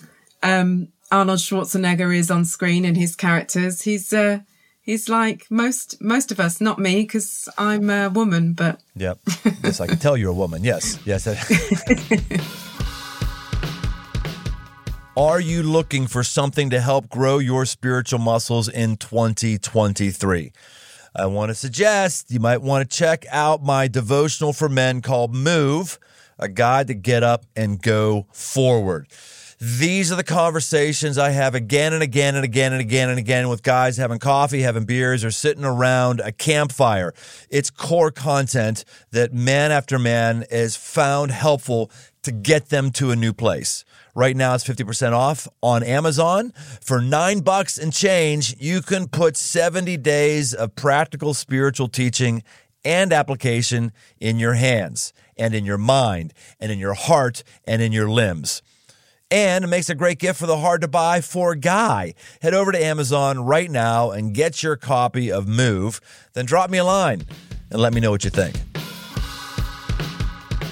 [0.42, 3.82] um, Arnold Schwarzenegger is on screen in his characters.
[3.82, 4.40] He's uh,
[4.82, 9.20] he's like most most of us, not me because I'm a woman, but yep.
[9.64, 10.64] Yes, I can tell you're a woman.
[10.64, 11.28] Yes, yes.
[15.18, 20.54] Are you looking for something to help grow your spiritual muscles in 2023?
[21.16, 25.34] I want to suggest you might want to check out my devotional for men called
[25.34, 26.00] Move.
[26.38, 29.08] a guide to get up and go forward.
[29.60, 33.50] These are the conversations I have again and again and again and again and again
[33.50, 37.14] with guys having coffee, having beers, or sitting around a campfire.
[37.50, 41.92] It's core content that man after man is found helpful
[42.22, 43.84] to get them to a new place.
[44.16, 46.52] Right now it's 50% off on Amazon.
[46.82, 52.44] For nine bucks and change, you can put 70 days of practical spiritual teaching
[52.84, 57.92] and application in your hands and in your mind and in your heart and in
[57.92, 58.62] your limbs.
[59.32, 62.16] And it makes a great gift for the hard to buy for guy.
[62.42, 66.02] Head over to Amazon right now and get your copy of Move.
[66.34, 67.26] Then drop me a line
[67.70, 68.56] and let me know what you think.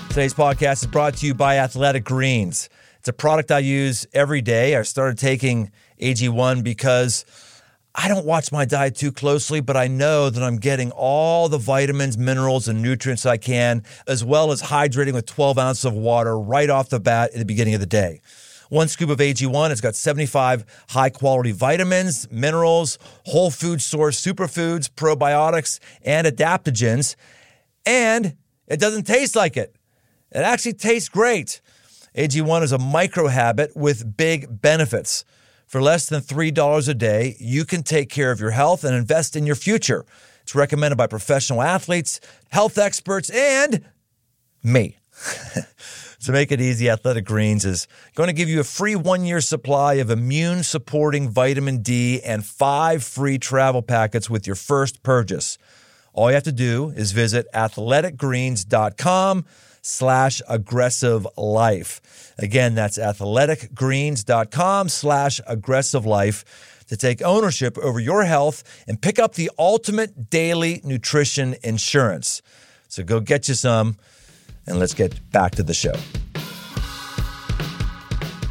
[0.09, 2.69] Today's podcast is brought to you by Athletic Greens.
[3.07, 4.75] It's a product I use every day.
[4.75, 7.23] I started taking AG1 because
[7.95, 11.57] I don't watch my diet too closely, but I know that I'm getting all the
[11.57, 16.37] vitamins, minerals, and nutrients I can, as well as hydrating with 12 ounces of water
[16.37, 18.19] right off the bat at the beginning of the day.
[18.67, 24.89] One scoop of AG1 has got 75 high quality vitamins, minerals, whole food source superfoods,
[24.89, 27.15] probiotics, and adaptogens.
[27.85, 28.35] And
[28.67, 29.77] it doesn't taste like it.
[30.33, 31.61] It actually tastes great.
[32.17, 35.23] AG1 is a micro habit with big benefits.
[35.67, 39.35] For less than $3 a day, you can take care of your health and invest
[39.35, 40.03] in your future.
[40.41, 43.85] It's recommended by professional athletes, health experts, and
[44.63, 44.97] me.
[46.23, 49.39] to make it easy, Athletic Greens is going to give you a free one year
[49.39, 55.59] supply of immune supporting vitamin D and five free travel packets with your first purchase.
[56.13, 59.45] All you have to do is visit athleticgreens.com
[59.87, 62.33] slash aggressive life.
[62.37, 69.35] Again, that's athleticgreens.com slash aggressive life to take ownership over your health and pick up
[69.35, 72.41] the ultimate daily nutrition insurance.
[72.87, 73.97] So go get you some
[74.65, 75.93] and let's get back to the show.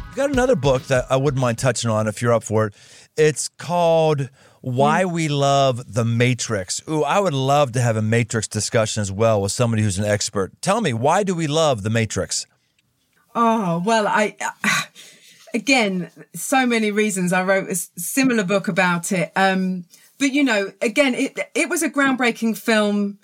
[0.09, 2.73] I've got another book that I wouldn't mind touching on if you're up for it.
[3.15, 4.29] It's called
[4.61, 6.81] Why We Love the Matrix.
[6.89, 10.05] Ooh, I would love to have a Matrix discussion as well with somebody who's an
[10.05, 10.61] expert.
[10.61, 12.45] Tell me, why do we love the Matrix?
[13.35, 14.35] Oh, well, I.
[15.53, 17.31] Again, so many reasons.
[17.31, 19.31] I wrote a similar book about it.
[19.35, 19.85] Um,
[20.19, 23.17] but you know, again, it it was a groundbreaking film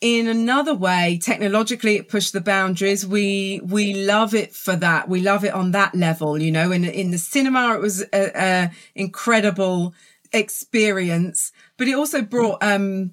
[0.00, 5.20] in another way technologically it pushed the boundaries we we love it for that we
[5.20, 8.70] love it on that level you know in in the cinema it was a, a
[8.94, 9.92] incredible
[10.32, 13.12] experience but it also brought um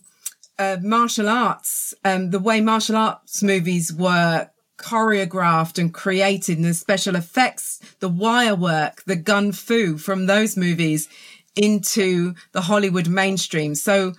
[0.57, 6.73] uh, martial arts um the way martial arts movies were choreographed and created and the
[6.73, 11.07] special effects the wire work the gun fu from those movies
[11.55, 13.75] into the hollywood mainstream.
[13.75, 14.13] So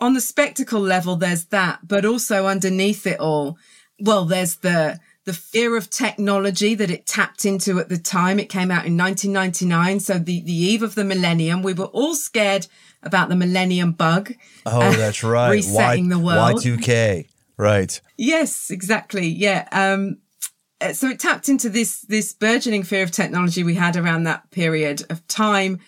[0.00, 3.58] on the spectacle level, there's that, but also underneath it all,
[3.98, 8.40] well, there's the the fear of technology that it tapped into at the time.
[8.40, 11.62] It came out in 1999, so the the eve of the millennium.
[11.62, 12.66] We were all scared
[13.02, 14.32] about the millennium bug.
[14.64, 15.50] Oh, uh, that's right.
[15.52, 16.62] resetting y- the world.
[16.62, 17.28] Y2K.
[17.58, 18.00] Right.
[18.16, 19.28] Yes, exactly.
[19.28, 19.68] Yeah.
[19.70, 20.16] Um,
[20.80, 24.50] uh, so it tapped into this this burgeoning fear of technology we had around that
[24.50, 25.78] period of time,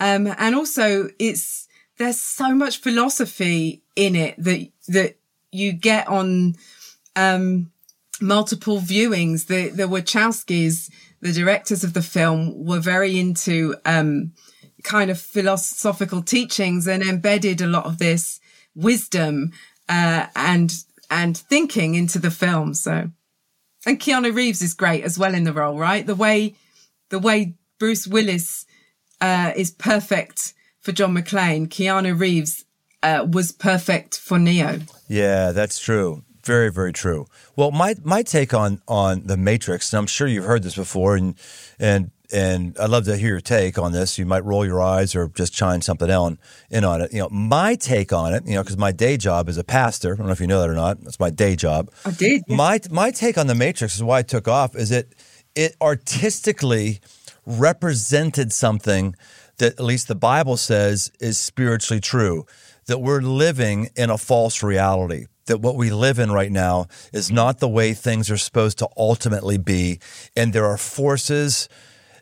[0.00, 5.18] um, and also it's there's so much philosophy in it that that
[5.52, 6.56] you get on
[7.14, 7.70] um,
[8.20, 9.46] multiple viewings.
[9.46, 14.32] The the Wachowskis, the directors of the film, were very into um,
[14.82, 18.40] kind of philosophical teachings and embedded a lot of this
[18.74, 19.52] wisdom
[19.88, 20.72] uh, and
[21.10, 22.74] and thinking into the film.
[22.74, 23.10] So,
[23.86, 26.06] and Keanu Reeves is great as well in the role, right?
[26.06, 26.54] The way
[27.10, 28.66] the way Bruce Willis
[29.20, 32.64] uh, is perfect for John McClane, Keanu Reeves
[33.02, 34.80] uh, was perfect for Neo.
[35.08, 36.24] Yeah, that's true.
[36.48, 37.26] Very, very true.
[37.56, 41.14] Well, my my take on on the Matrix, and I'm sure you've heard this before,
[41.14, 41.34] and
[41.78, 44.16] and and I'd love to hear your take on this.
[44.16, 46.38] You might roll your eyes or just chime something in,
[46.70, 47.12] in on it.
[47.12, 50.14] You know, my take on it, you know, because my day job is a pastor.
[50.14, 51.04] I don't know if you know that or not.
[51.04, 51.90] That's my day job.
[52.06, 52.44] I did.
[52.48, 52.56] Yeah.
[52.56, 54.74] My my take on the Matrix is why I took off.
[54.74, 55.14] Is it
[55.54, 57.00] it artistically
[57.44, 59.14] represented something
[59.58, 62.46] that at least the Bible says is spiritually true,
[62.86, 65.26] that we're living in a false reality.
[65.48, 68.88] That what we live in right now is not the way things are supposed to
[68.96, 69.98] ultimately be.
[70.36, 71.68] And there are forces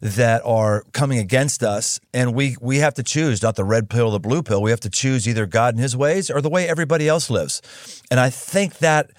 [0.00, 4.08] that are coming against us and we we have to choose not the red pill
[4.08, 6.50] or the blue pill we have to choose either god and his ways or the
[6.50, 9.10] way everybody else lives and i think that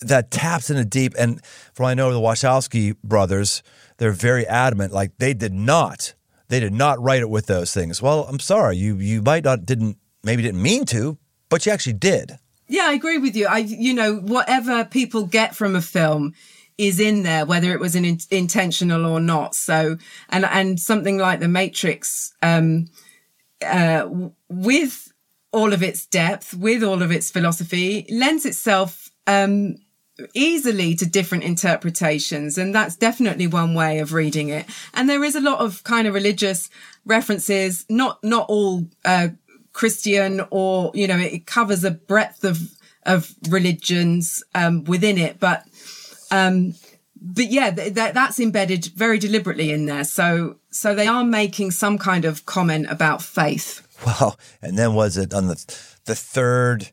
[0.00, 1.44] that taps into deep and
[1.74, 3.62] from i know the wachowski brothers
[3.98, 6.14] they're very adamant like they did not
[6.52, 8.02] they did not write it with those things.
[8.02, 11.16] Well, I'm sorry, you you might not didn't maybe didn't mean to,
[11.48, 12.36] but you actually did.
[12.68, 13.46] Yeah, I agree with you.
[13.46, 16.34] I you know whatever people get from a film,
[16.78, 19.54] is in there, whether it was an in- intentional or not.
[19.54, 19.96] So,
[20.30, 22.86] and, and something like the Matrix, um,
[23.64, 24.08] uh,
[24.48, 25.12] with
[25.52, 29.76] all of its depth, with all of its philosophy, lends itself, um,
[30.34, 32.58] easily to different interpretations.
[32.58, 34.66] And that's definitely one way of reading it.
[34.94, 36.70] And there is a lot of kind of religious
[37.04, 39.28] references, not, not all, uh,
[39.72, 42.58] Christian or, you know, it covers a breadth of,
[43.04, 45.40] of religions, um, within it.
[45.40, 45.64] But,
[46.30, 46.74] um,
[47.20, 50.04] but yeah, th- th- that's embedded very deliberately in there.
[50.04, 53.86] So, so they are making some kind of comment about faith.
[54.06, 54.34] Wow.
[54.60, 56.90] And then was it on the, the third,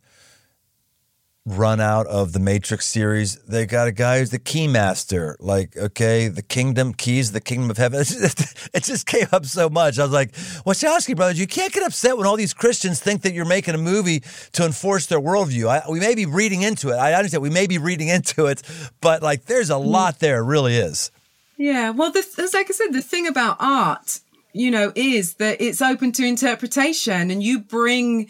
[1.46, 3.36] run out of the Matrix series.
[3.38, 5.36] They got a guy who's the keymaster.
[5.40, 8.02] Like, okay, the kingdom, keys, the kingdom of heaven.
[8.74, 9.98] it just came up so much.
[10.00, 13.34] I was like, Wachowski brothers, you can't get upset when all these Christians think that
[13.34, 14.22] you're making a movie
[14.54, 15.68] to enforce their worldview.
[15.68, 16.96] I, we may be reading into it.
[16.96, 18.62] I understand we may be reading into it,
[19.02, 19.86] but like, there's a mm.
[19.86, 20.40] lot there.
[20.40, 21.12] It really is.
[21.58, 21.90] Yeah.
[21.90, 24.20] Well, the, like I said, the thing about art,
[24.54, 28.30] you know, is that it's open to interpretation and you bring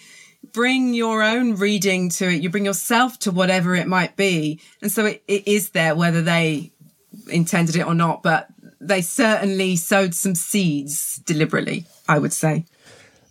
[0.52, 2.42] bring your own reading to it.
[2.42, 4.60] You bring yourself to whatever it might be.
[4.82, 6.72] And so it, it is there, whether they
[7.30, 8.48] intended it or not, but
[8.80, 12.66] they certainly sowed some seeds deliberately, I would say.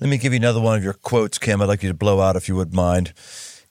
[0.01, 1.61] Let me give you another one of your quotes, Kim.
[1.61, 3.13] I'd like you to blow out if you would mind.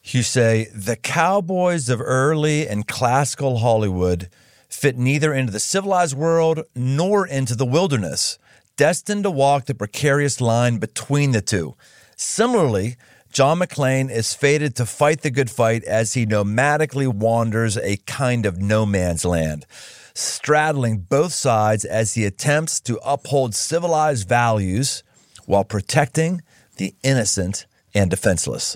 [0.04, 4.30] You say, The cowboys of early and classical Hollywood
[4.68, 8.38] fit neither into the civilized world nor into the wilderness,
[8.76, 11.76] destined to walk the precarious line between the two.
[12.16, 12.98] Similarly,
[13.38, 18.48] John McClane is fated to fight the good fight as he nomadically wanders a kind
[18.48, 19.68] of no man's land,
[20.16, 25.04] straddling both sides as he attempts to uphold civilized values
[25.46, 26.42] while protecting
[26.78, 28.76] the innocent and defenseless.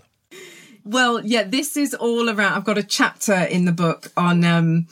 [0.86, 2.54] Well, yeah, this is all around.
[2.54, 4.86] I've got a chapter in the book on um,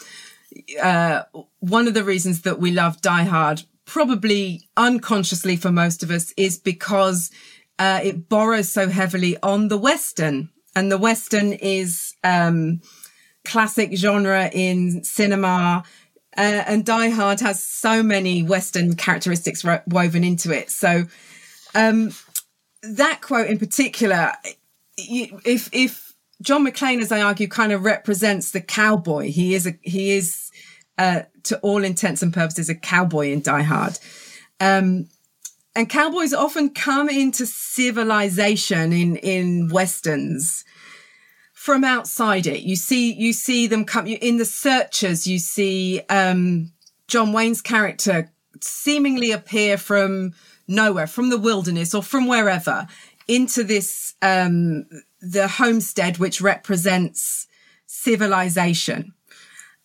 [0.82, 1.26] uh,
[1.60, 6.34] one of the reasons that we love Die Hard, probably unconsciously for most of us,
[6.38, 7.30] is because
[7.80, 10.50] uh, it borrows so heavily on the Western.
[10.76, 12.82] And the Western is um,
[13.46, 15.84] classic genre in cinema.
[16.38, 20.70] Uh, and Die Hard has so many Western characteristics ro- woven into it.
[20.70, 21.06] So
[21.74, 22.12] um,
[22.84, 24.34] that quote in particular,
[24.98, 29.78] if if John McClane, as I argue, kind of represents the cowboy, he is a
[29.82, 30.52] he is
[30.98, 33.98] uh, to all intents and purposes a cowboy in Die Hard.
[34.60, 35.08] Um,
[35.80, 40.66] and cowboys often come into civilization in in westerns
[41.54, 42.64] from outside it.
[42.64, 45.26] You see you see them come in the searchers.
[45.26, 46.74] You see um,
[47.08, 50.34] John Wayne's character seemingly appear from
[50.68, 52.86] nowhere, from the wilderness or from wherever,
[53.30, 54.86] into this um,
[55.22, 57.48] the homestead, which represents
[57.86, 59.14] civilization.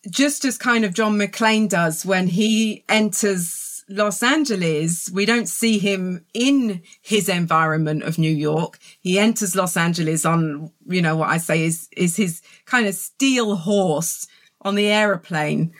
[0.09, 5.77] Just as kind of John McClane does when he enters Los Angeles, we don't see
[5.77, 8.79] him in his environment of New York.
[8.99, 12.95] He enters Los Angeles on, you know, what I say is, is his kind of
[12.95, 14.27] steel horse
[14.61, 15.71] on the aeroplane.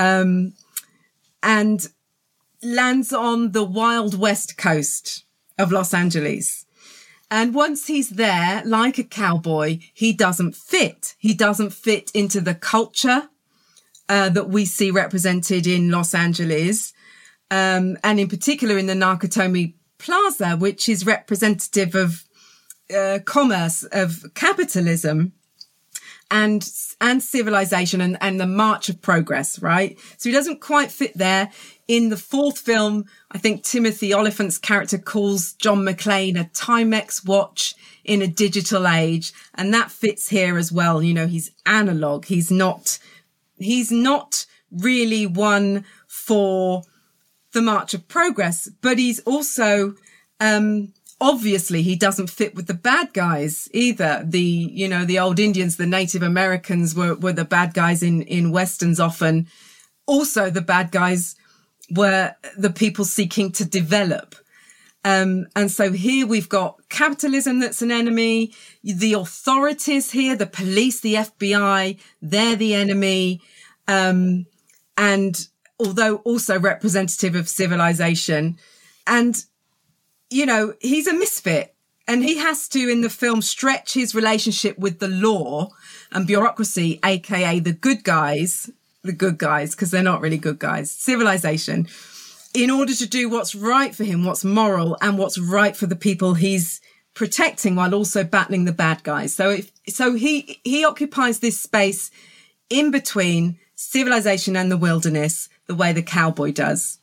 [0.00, 0.54] Um,
[1.42, 1.86] and
[2.62, 5.24] lands on the wild west coast
[5.58, 6.66] of Los Angeles.
[7.30, 11.14] And once he's there, like a cowboy, he doesn't fit.
[11.18, 13.28] He doesn't fit into the culture
[14.08, 16.94] uh, that we see represented in Los Angeles
[17.50, 22.24] um, and in particular in the Nakatomi Plaza, which is representative of
[22.94, 25.32] uh, commerce, of capitalism,
[26.30, 29.98] and and civilization and, and the march of progress, right?
[30.16, 31.50] So he doesn't quite fit there.
[31.86, 37.74] In the fourth film, I think Timothy Olyphant's character calls John McClane a Timex watch
[38.04, 39.32] in a digital age.
[39.54, 41.02] And that fits here as well.
[41.02, 42.26] You know, he's analog.
[42.26, 42.98] He's not,
[43.56, 46.82] he's not really one for
[47.52, 49.94] the March of Progress, but he's also,
[50.40, 54.22] um, obviously he doesn't fit with the bad guys either.
[54.24, 58.22] The, you know, the old Indians, the Native Americans were, were the bad guys in,
[58.22, 59.46] in Westerns often.
[60.06, 61.36] Also the bad guys
[61.90, 64.34] were the people seeking to develop.
[65.04, 68.52] Um, and so here we've got capitalism that's an enemy.
[68.82, 73.40] The authorities here, the police, the FBI, they're the enemy.
[73.86, 74.46] Um,
[74.96, 78.58] and although also representative of civilization.
[79.06, 79.42] And,
[80.30, 81.74] you know, he's a misfit
[82.06, 85.70] and he has to, in the film, stretch his relationship with the law
[86.10, 88.70] and bureaucracy, aka the good guys,
[89.02, 91.86] the good guys, because they're not really good guys, civilization,
[92.54, 95.96] in order to do what's right for him, what's moral, and what's right for the
[95.96, 96.80] people he's
[97.12, 99.34] protecting while also battling the bad guys.
[99.34, 102.10] So if, so he, he occupies this space
[102.70, 106.98] in between civilization and the wilderness the way the cowboy does.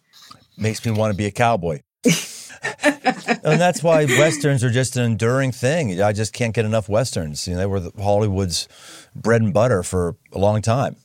[0.58, 1.82] Makes me want to be a cowboy.
[2.04, 6.02] and that's why westerns are just an enduring thing.
[6.02, 7.48] I just can't get enough westerns.
[7.48, 8.68] You know, they were Hollywood's
[9.16, 10.98] bread and butter for a long time.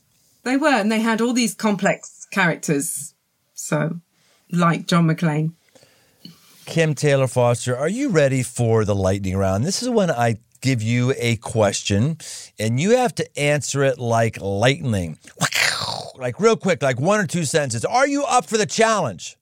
[0.43, 3.13] They were, and they had all these complex characters.
[3.53, 3.99] So,
[4.51, 5.53] like John McClane.
[6.65, 9.65] Kim Taylor Foster, are you ready for the lightning round?
[9.65, 12.17] This is when I give you a question
[12.57, 15.17] and you have to answer it like lightning.
[16.15, 17.85] Like real quick, like one or two sentences.
[17.85, 19.37] Are you up for the challenge?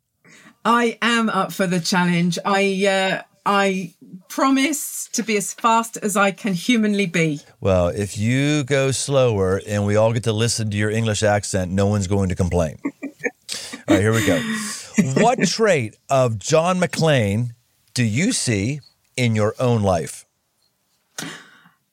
[0.66, 2.38] I am up for the challenge.
[2.46, 3.94] I uh, I
[4.28, 7.42] promise to be as fast as I can humanly be.
[7.60, 11.72] Well, if you go slower and we all get to listen to your English accent,
[11.72, 12.78] no one's going to complain.
[12.84, 12.90] all
[13.88, 14.40] right, here we go.
[15.16, 17.52] What trait of John McClane
[17.94, 18.82] do you see
[19.16, 20.26] in your own life?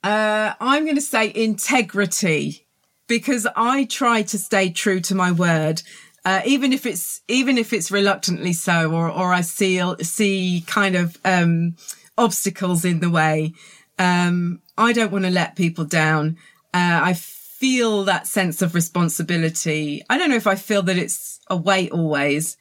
[0.04, 2.65] Uh, I'm going to say integrity
[3.06, 5.82] because I try to stay true to my word.
[6.24, 10.96] Uh, even if it's even if it's reluctantly so, or or I see see kind
[10.96, 11.76] of um,
[12.18, 13.52] obstacles in the way,
[13.98, 16.36] um, I don't want to let people down.
[16.74, 20.02] Uh, I feel that sense of responsibility.
[20.10, 22.56] I don't know if I feel that it's a weight always,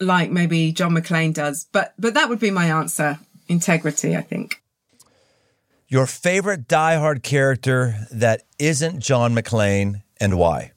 [0.00, 3.18] like maybe John McClane does, but but that would be my answer.
[3.48, 4.59] Integrity, I think.
[5.92, 10.70] Your favorite Die Hard character that isn't John McClane and why?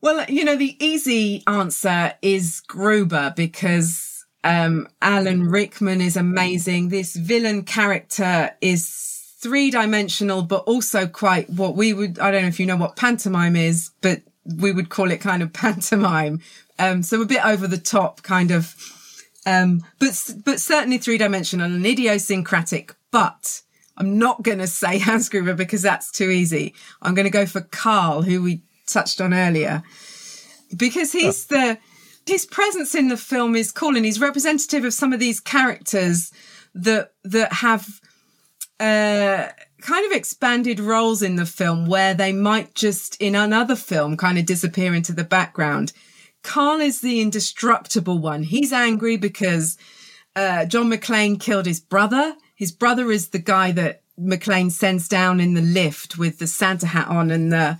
[0.00, 6.88] Well, you know, the easy answer is Gruber because um, Alan Rickman is amazing.
[6.88, 12.48] This villain character is three dimensional, but also quite what we would, I don't know
[12.48, 16.40] if you know what pantomime is, but we would call it kind of pantomime.
[16.80, 18.74] Um, so a bit over the top kind of,
[19.46, 20.10] um, but,
[20.44, 22.96] but certainly three dimensional and idiosyncratic.
[23.14, 23.62] But
[23.96, 26.74] I'm not going to say Hans Gruber because that's too easy.
[27.00, 29.84] I'm going to go for Carl, who we touched on earlier
[30.76, 31.78] because he's the
[32.26, 36.32] his presence in the film is cool and he's representative of some of these characters
[36.74, 38.00] that that have
[38.80, 39.46] uh,
[39.80, 44.38] kind of expanded roles in the film where they might just in another film kind
[44.38, 45.92] of disappear into the background.
[46.42, 48.42] Carl is the indestructible one.
[48.42, 49.78] He's angry because
[50.34, 52.34] uh, John McClane killed his brother.
[52.54, 56.86] His brother is the guy that McClane sends down in the lift with the Santa
[56.86, 57.78] hat on and the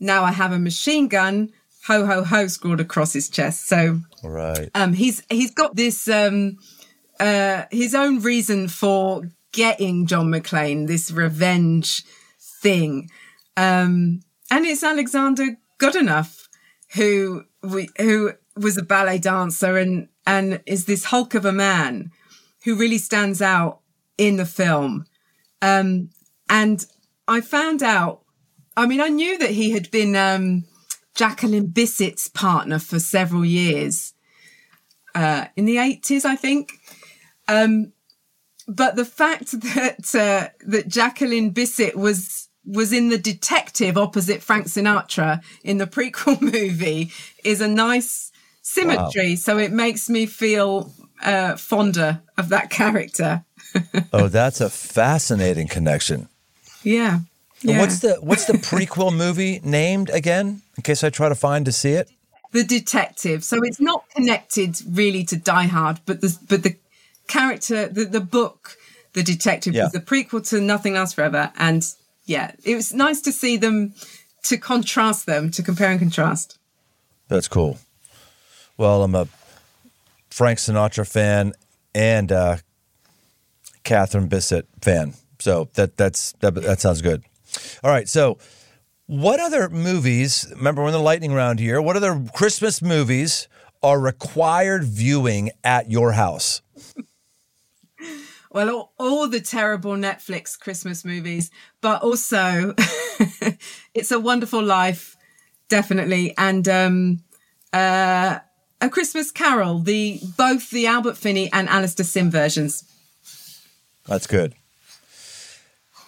[0.00, 1.50] now I have a machine gun,
[1.86, 3.68] ho ho ho scrawled across his chest.
[3.68, 4.70] So right.
[4.74, 6.58] um he's he's got this um
[7.20, 12.04] uh his own reason for getting John McClane, this revenge
[12.38, 13.10] thing.
[13.56, 14.20] Um
[14.50, 16.48] and it's Alexander Godunov
[16.94, 22.10] who we who was a ballet dancer and and is this hulk of a man
[22.64, 23.80] who really stands out
[24.18, 25.06] in the film.
[25.62, 26.10] Um
[26.48, 26.84] and
[27.26, 28.24] I found out
[28.76, 30.64] I mean, I knew that he had been um,
[31.14, 34.14] Jacqueline Bisset's partner for several years
[35.14, 36.72] uh, in the 80s, I think.
[37.46, 37.92] Um,
[38.66, 44.66] but the fact that uh, that Jacqueline Bisset was was in the detective opposite Frank
[44.66, 47.12] Sinatra in the prequel movie
[47.44, 49.30] is a nice symmetry.
[49.30, 49.36] Wow.
[49.36, 50.92] So it makes me feel
[51.22, 53.44] uh, fonder of that character.
[54.12, 56.28] Oh, that's a fascinating connection.
[56.82, 57.20] Yeah.
[57.60, 57.80] Yeah.
[57.80, 60.62] What's the what's the prequel movie named again?
[60.76, 62.10] In case I try to find to see it.
[62.52, 63.42] The Detective.
[63.42, 66.76] So it's not connected really to Die Hard, but the but the
[67.26, 68.76] character, the the book,
[69.14, 69.84] The Detective, yeah.
[69.84, 71.84] was the prequel to Nothing Lasts Forever, and
[72.26, 73.94] yeah, it was nice to see them
[74.44, 76.58] to contrast them, to compare and contrast.
[77.28, 77.78] That's cool.
[78.76, 79.26] Well, I'm a
[80.30, 81.54] Frank Sinatra fan
[81.94, 82.56] and uh,
[83.84, 87.22] Catherine Bisset fan, so that that's that, that sounds good.
[87.82, 88.08] All right.
[88.08, 88.38] So,
[89.06, 93.48] what other movies, remember we're in the lightning round here, what other Christmas movies
[93.82, 96.62] are required viewing at your house?
[98.50, 102.74] well, all, all, the terrible Netflix Christmas movies, but also
[103.94, 105.16] It's a Wonderful Life,
[105.68, 107.22] definitely, and um,
[107.72, 108.38] uh,
[108.80, 112.84] A Christmas Carol, the both the Albert Finney and Alastair Sim versions.
[114.06, 114.54] That's good.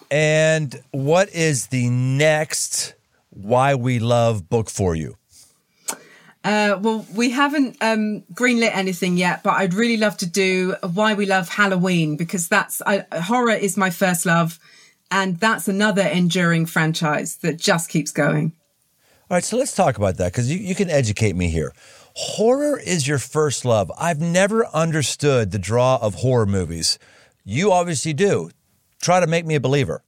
[0.09, 2.93] And what is the next
[3.29, 5.17] Why We Love book for you?
[6.43, 11.13] Uh, well, we haven't um, greenlit anything yet, but I'd really love to do Why
[11.13, 14.57] We Love Halloween because that's uh, horror is my first love,
[15.11, 18.53] and that's another enduring franchise that just keeps going.
[19.29, 21.73] All right, so let's talk about that because you, you can educate me here.
[22.15, 23.91] Horror is your first love.
[23.99, 26.97] I've never understood the draw of horror movies.
[27.49, 28.51] You obviously do
[29.01, 30.03] try to make me a believer.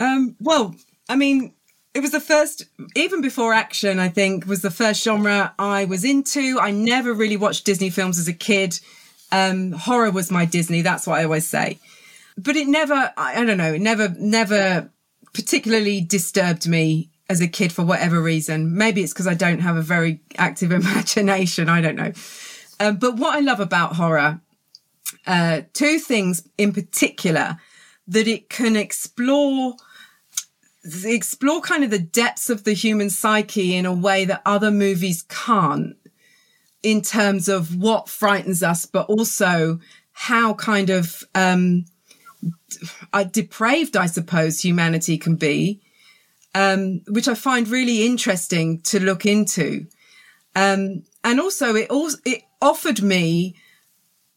[0.00, 0.74] Um, well,
[1.06, 1.52] I mean,
[1.92, 2.64] it was the first,
[2.96, 6.58] even before action, I think, was the first genre I was into.
[6.58, 8.80] I never really watched Disney films as a kid.
[9.30, 10.80] Um, horror was my Disney.
[10.80, 11.78] That's what I always say.
[12.38, 14.90] But it never, I, don't know, it never, never
[15.34, 18.78] particularly disturbed me as a kid for whatever reason.
[18.78, 21.68] Maybe it's because I don't have a very active imagination.
[21.68, 22.12] I don't know.
[22.80, 24.40] Um, but what I love about horror,
[25.26, 27.58] uh, two things in particular,
[28.08, 29.76] that it can explore
[31.04, 35.22] explore kind of the depths of the human psyche in a way that other movies
[35.28, 35.96] can't
[36.82, 39.78] in terms of what frightens us, but also
[40.12, 41.84] how kind of um,
[43.12, 45.80] uh, depraved, I suppose, humanity can be,
[46.54, 49.86] um, which I find really interesting to look into.
[50.54, 53.54] Um, and also, it also it offered me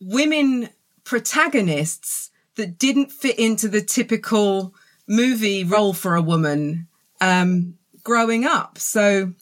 [0.05, 0.69] women
[1.03, 4.73] protagonists that didn't fit into the typical
[5.07, 6.87] movie role for a woman
[7.21, 8.77] um, growing up.
[8.77, 9.33] So,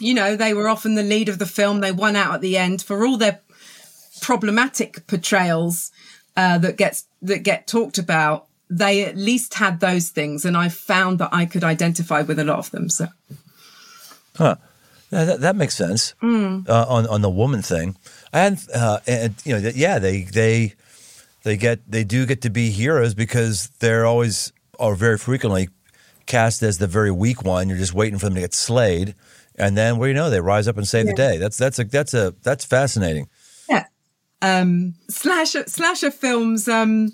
[0.00, 1.80] you know, they were often the lead of the film.
[1.80, 3.40] They won out at the end for all their
[4.20, 5.92] problematic portrayals
[6.36, 8.46] uh, that gets that get talked about.
[8.70, 12.44] They at least had those things, and I found that I could identify with a
[12.44, 12.90] lot of them.
[12.90, 13.08] So,
[14.36, 14.56] huh.
[15.10, 16.68] That, that makes sense mm.
[16.68, 17.96] uh, on on the woman thing,
[18.32, 20.74] and uh, and you know, yeah, they they
[21.44, 25.70] they get they do get to be heroes because they're always are very frequently
[26.26, 27.70] cast as the very weak one.
[27.70, 29.14] You're just waiting for them to get slayed,
[29.56, 30.28] and then what do you know?
[30.28, 31.12] They rise up and save yeah.
[31.12, 31.38] the day.
[31.38, 33.28] That's that's a that's a that's fascinating.
[33.68, 33.86] Yeah,
[34.42, 36.68] um, slasher slasher films.
[36.68, 37.12] Um,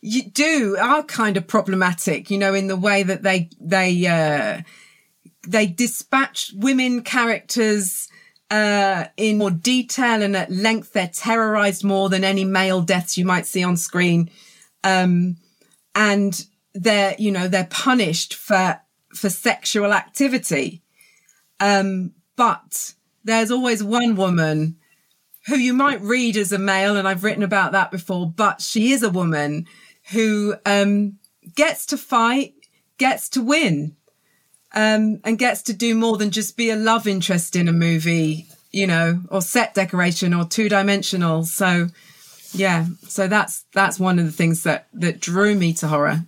[0.00, 4.62] you do are kind of problematic, you know, in the way that they they uh,
[5.46, 8.08] they dispatch women characters
[8.50, 10.92] uh, in more detail and at length.
[10.92, 14.30] They're terrorized more than any male deaths you might see on screen,
[14.84, 15.36] um,
[15.94, 18.78] and they're you know they're punished for
[19.14, 20.82] for sexual activity
[21.58, 22.94] um but
[23.24, 24.76] there's always one woman
[25.46, 28.92] who you might read as a male and I've written about that before but she
[28.92, 29.66] is a woman
[30.10, 31.18] who um
[31.54, 32.54] gets to fight
[32.98, 33.96] gets to win
[34.76, 38.46] um and gets to do more than just be a love interest in a movie
[38.70, 41.88] you know or set decoration or two dimensional so
[42.52, 46.20] yeah so that's that's one of the things that that drew me to horror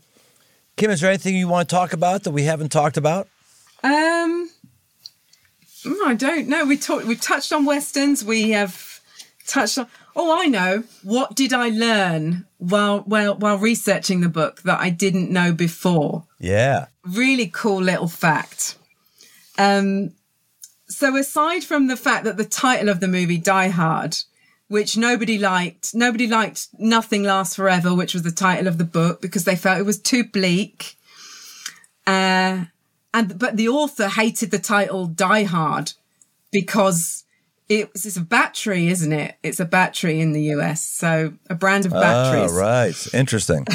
[0.79, 3.27] Kim, is there anything you want to talk about that we haven't talked about?
[3.83, 4.49] Um,
[5.83, 6.65] mm, I don't know.
[6.65, 7.05] We talked.
[7.05, 8.25] We've touched on westerns.
[8.25, 8.88] We have
[9.49, 9.89] touched on.
[10.15, 10.85] Oh, I know.
[11.03, 16.25] What did I learn while while while researching the book that I didn't know before?
[16.39, 16.87] Yeah.
[17.05, 18.77] Really cool little fact.
[19.59, 20.13] Um,
[20.89, 24.19] so aside from the fact that the title of the movie Die Hard
[24.69, 25.95] which nobody liked.
[25.95, 29.81] Nobody liked Nothing Lasts Forever, which was the title of the book because they felt
[29.81, 30.97] it was too bleak.
[32.07, 32.67] Uh,
[33.13, 35.93] and, but the author hated the title Die Hard
[36.53, 37.25] because
[37.69, 39.37] it's, it's a battery, isn't it?
[39.43, 40.83] It's a battery in the US.
[40.83, 42.53] So a brand of batteries.
[42.53, 43.15] Oh, right.
[43.15, 43.67] Interesting.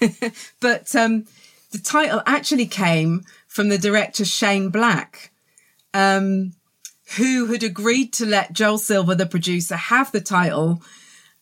[0.60, 1.24] but, um,
[1.72, 5.32] the title actually came from the director Shane Black.
[5.92, 6.52] Um,
[7.16, 10.82] who had agreed to let Joel Silver, the producer, have the title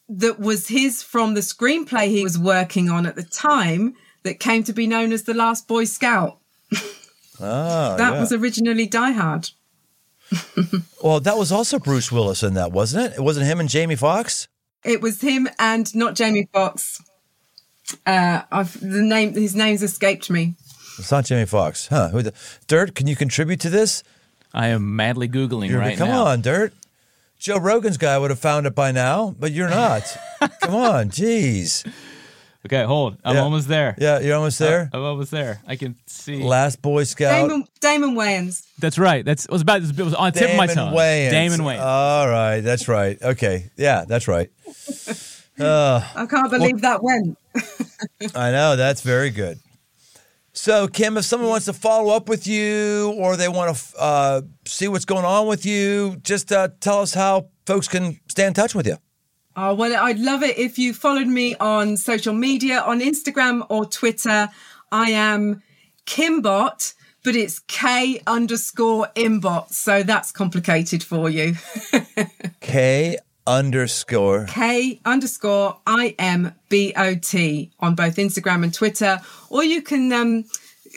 [0.08, 4.62] that was his from the screenplay he was working on at the time that came
[4.64, 6.38] to be known as The Last Boy Scout.
[7.40, 8.20] Ah, that yeah.
[8.20, 9.50] was originally Die Hard.
[11.02, 13.18] well, that was also Bruce Willis in that, wasn't it?
[13.18, 14.48] It wasn't him and Jamie Foxx.
[14.84, 17.00] It was him and not Jamie Foxx.
[18.06, 20.54] Uh, I've, the name, his name's escaped me.
[20.98, 22.08] It's not Jamie Foxx, huh?
[22.10, 22.32] Who the,
[22.66, 24.02] Dirt, can you contribute to this?
[24.52, 26.18] I am madly googling You're, right come now.
[26.18, 26.72] Come on, Dirt.
[27.38, 30.02] Joe Rogan's guy would have found it by now, but you're not.
[30.60, 31.86] come on, jeez.
[32.66, 33.18] Okay, hold.
[33.24, 33.42] I'm Yeah.
[33.42, 33.94] almost there.
[33.98, 34.88] Yeah, you're almost there.
[34.92, 35.60] I'm almost there.
[35.66, 36.42] I can see.
[36.42, 37.48] Last Boy Scout.
[37.48, 38.62] Damon, Damon Wayans.
[38.78, 39.22] That's right.
[39.24, 39.82] That's it was about.
[39.82, 40.94] It was on the tip of my Damon tongue.
[40.94, 41.30] Wayans.
[41.30, 41.80] Damon Wayans.
[41.84, 43.20] All right, that's right.
[43.22, 44.50] Okay, yeah, that's right.
[45.60, 47.36] Uh, I can't believe that went.
[48.34, 49.58] I know that's very good.
[50.56, 54.42] So, Kim, if someone wants to follow up with you or they want to uh,
[54.66, 58.54] see what's going on with you, just uh, tell us how folks can stay in
[58.54, 58.96] touch with you.
[59.56, 63.84] Oh, well, I'd love it if you followed me on social media, on Instagram or
[63.84, 64.48] Twitter.
[64.90, 65.62] I am
[66.06, 69.70] Kimbot, but it's K underscore imbot.
[69.70, 71.54] So that's complicated for you.
[72.60, 74.46] K underscore.
[74.46, 79.20] K underscore I M B O T on both Instagram and Twitter.
[79.50, 80.44] Or you can um,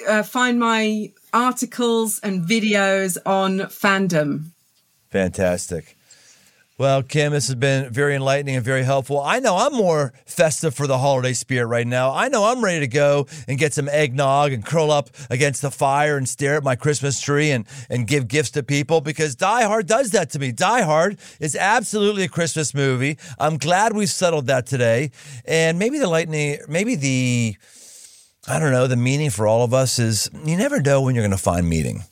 [0.08, 4.52] uh, find my articles and videos on fandom.
[5.10, 5.97] Fantastic.
[6.80, 9.20] Well, Kim, this has been very enlightening and very helpful.
[9.20, 12.14] I know I'm more festive for the holiday spirit right now.
[12.14, 15.72] I know I'm ready to go and get some eggnog and curl up against the
[15.72, 19.64] fire and stare at my Christmas tree and, and give gifts to people because Die
[19.64, 20.52] Hard does that to me.
[20.52, 23.18] Die Hard is absolutely a Christmas movie.
[23.40, 25.10] I'm glad we've settled that today.
[25.46, 27.58] And maybe the lightning, maybe the,
[28.48, 31.24] I don't know, the meaning for all of us is you never know when you're
[31.24, 32.04] going to find meaning.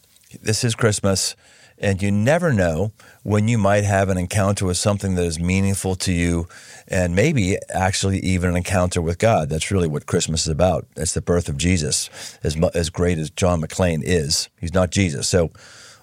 [0.42, 1.36] This is Christmas.
[1.78, 5.96] And you never know when you might have an encounter with something that is meaningful
[5.96, 6.48] to you,
[6.88, 9.50] and maybe actually even an encounter with God.
[9.50, 10.88] That's really what Christmas is about.
[10.96, 12.10] It's the birth of Jesus,
[12.44, 14.50] as, as great as John McClane is.
[14.60, 15.28] He's not Jesus.
[15.28, 15.52] So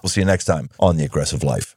[0.01, 1.75] we'll see you next time on The Aggressive Life.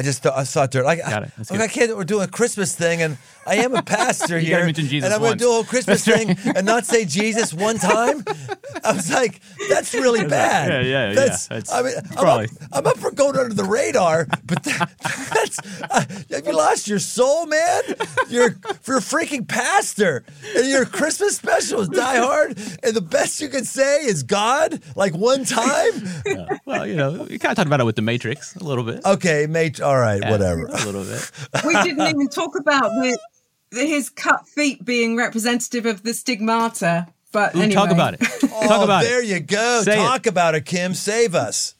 [0.00, 1.30] I just thought, I saw there, like, Got it.
[1.36, 1.60] That's like.
[1.60, 4.64] I can't, we're doing a Christmas thing, and I am a pastor You here.
[4.64, 7.52] mention Jesus and I'm going to do a whole Christmas thing and not say Jesus
[7.52, 8.24] one time.
[8.82, 10.70] I was like, that's really bad.
[10.70, 11.14] Yeah, yeah, yeah.
[11.14, 14.90] That's, That's I mean, I'm up, I'm up for going under the radar, but that,
[15.34, 17.82] that's, uh, have you lost your soul, man?
[18.30, 20.24] You're, you're a freaking pastor,
[20.56, 24.80] and your Christmas special is Die Hard, and the best you can say is God,
[24.96, 25.92] like one time?
[26.64, 29.04] Well, you know, we kind of talked about it with the Matrix a little bit.
[29.04, 30.66] Okay, mate, all right, Yeah, whatever.
[30.66, 31.30] A little bit.
[31.66, 33.18] we didn't even talk about the,
[33.70, 37.08] the his cut feet being representative of the stigmata.
[37.32, 37.74] But Ooh, anyway.
[37.74, 38.20] Talk about it.
[38.52, 39.28] Oh, talk about there it.
[39.28, 39.80] you go.
[39.82, 39.96] Say it.
[39.96, 40.92] Talk about it, Kim.
[40.92, 41.76] Save us.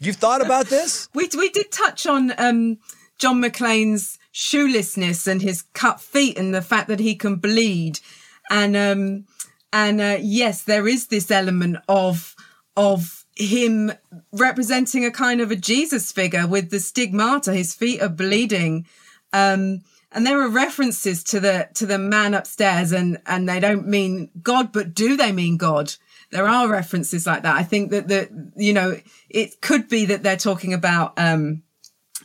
[0.00, 1.10] You've thought about this?
[1.14, 2.78] We we did touch on um,
[3.18, 8.00] John McClane's shoelessness and his cut feet and the fact that he can bleed,
[8.48, 9.26] and um,
[9.74, 12.34] and uh, yes, there is this element of
[12.76, 13.92] of him
[14.32, 17.54] representing a kind of a Jesus figure with the stigmata.
[17.54, 18.86] His feet are bleeding.
[19.32, 19.82] Um,
[20.12, 24.30] and there are references to the to the man upstairs, and and they don't mean
[24.42, 25.94] God, but do they mean God?
[26.30, 27.56] There are references like that.
[27.56, 31.62] I think that the you know it could be that they're talking about um,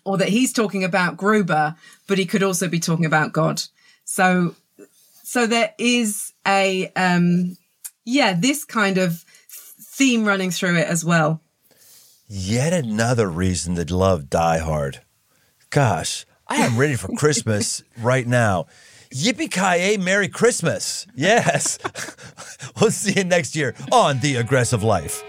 [0.05, 1.75] or that he's talking about Gruber,
[2.07, 3.61] but he could also be talking about God.
[4.05, 4.55] So
[5.23, 7.57] so there is a um,
[8.05, 9.25] yeah this kind of
[9.93, 11.41] theme running through it as well.
[12.27, 15.01] Yet another reason to love Die Hard.
[15.69, 18.65] Gosh, I am ready for Christmas right now.
[19.13, 21.05] Yippee ki Merry Christmas.
[21.15, 21.77] Yes.
[22.81, 25.21] we'll see you next year on The Aggressive Life.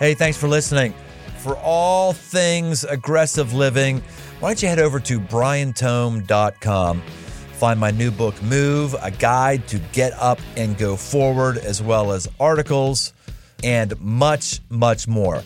[0.00, 0.94] Hey, thanks for listening.
[1.38, 4.02] For all things aggressive living,
[4.40, 7.02] why don't you head over to briantome.com,
[7.60, 12.10] find my new book, Move, a guide to get up and go forward, as well
[12.10, 13.12] as articles
[13.62, 15.42] and much, much more.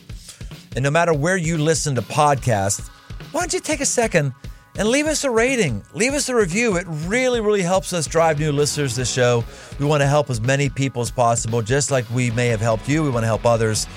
[0.76, 2.88] And no matter where you listen to podcasts,
[3.32, 4.32] why don't you take a second
[4.76, 6.76] and leave us a rating, leave us a review.
[6.76, 9.42] It really, really helps us drive new listeners to the show.
[9.80, 12.88] We want to help as many people as possible, just like we may have helped
[12.88, 13.02] you.
[13.02, 13.88] We want to help others.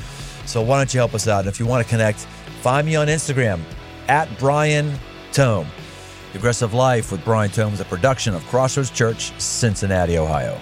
[0.47, 1.41] So why don't you help us out?
[1.41, 2.21] And if you want to connect,
[2.61, 3.61] find me on Instagram
[4.07, 4.97] at Brian
[5.31, 5.67] Tome.
[6.37, 10.61] Aggressive Life with Brian Tome is a production of Crossroads Church, Cincinnati, Ohio.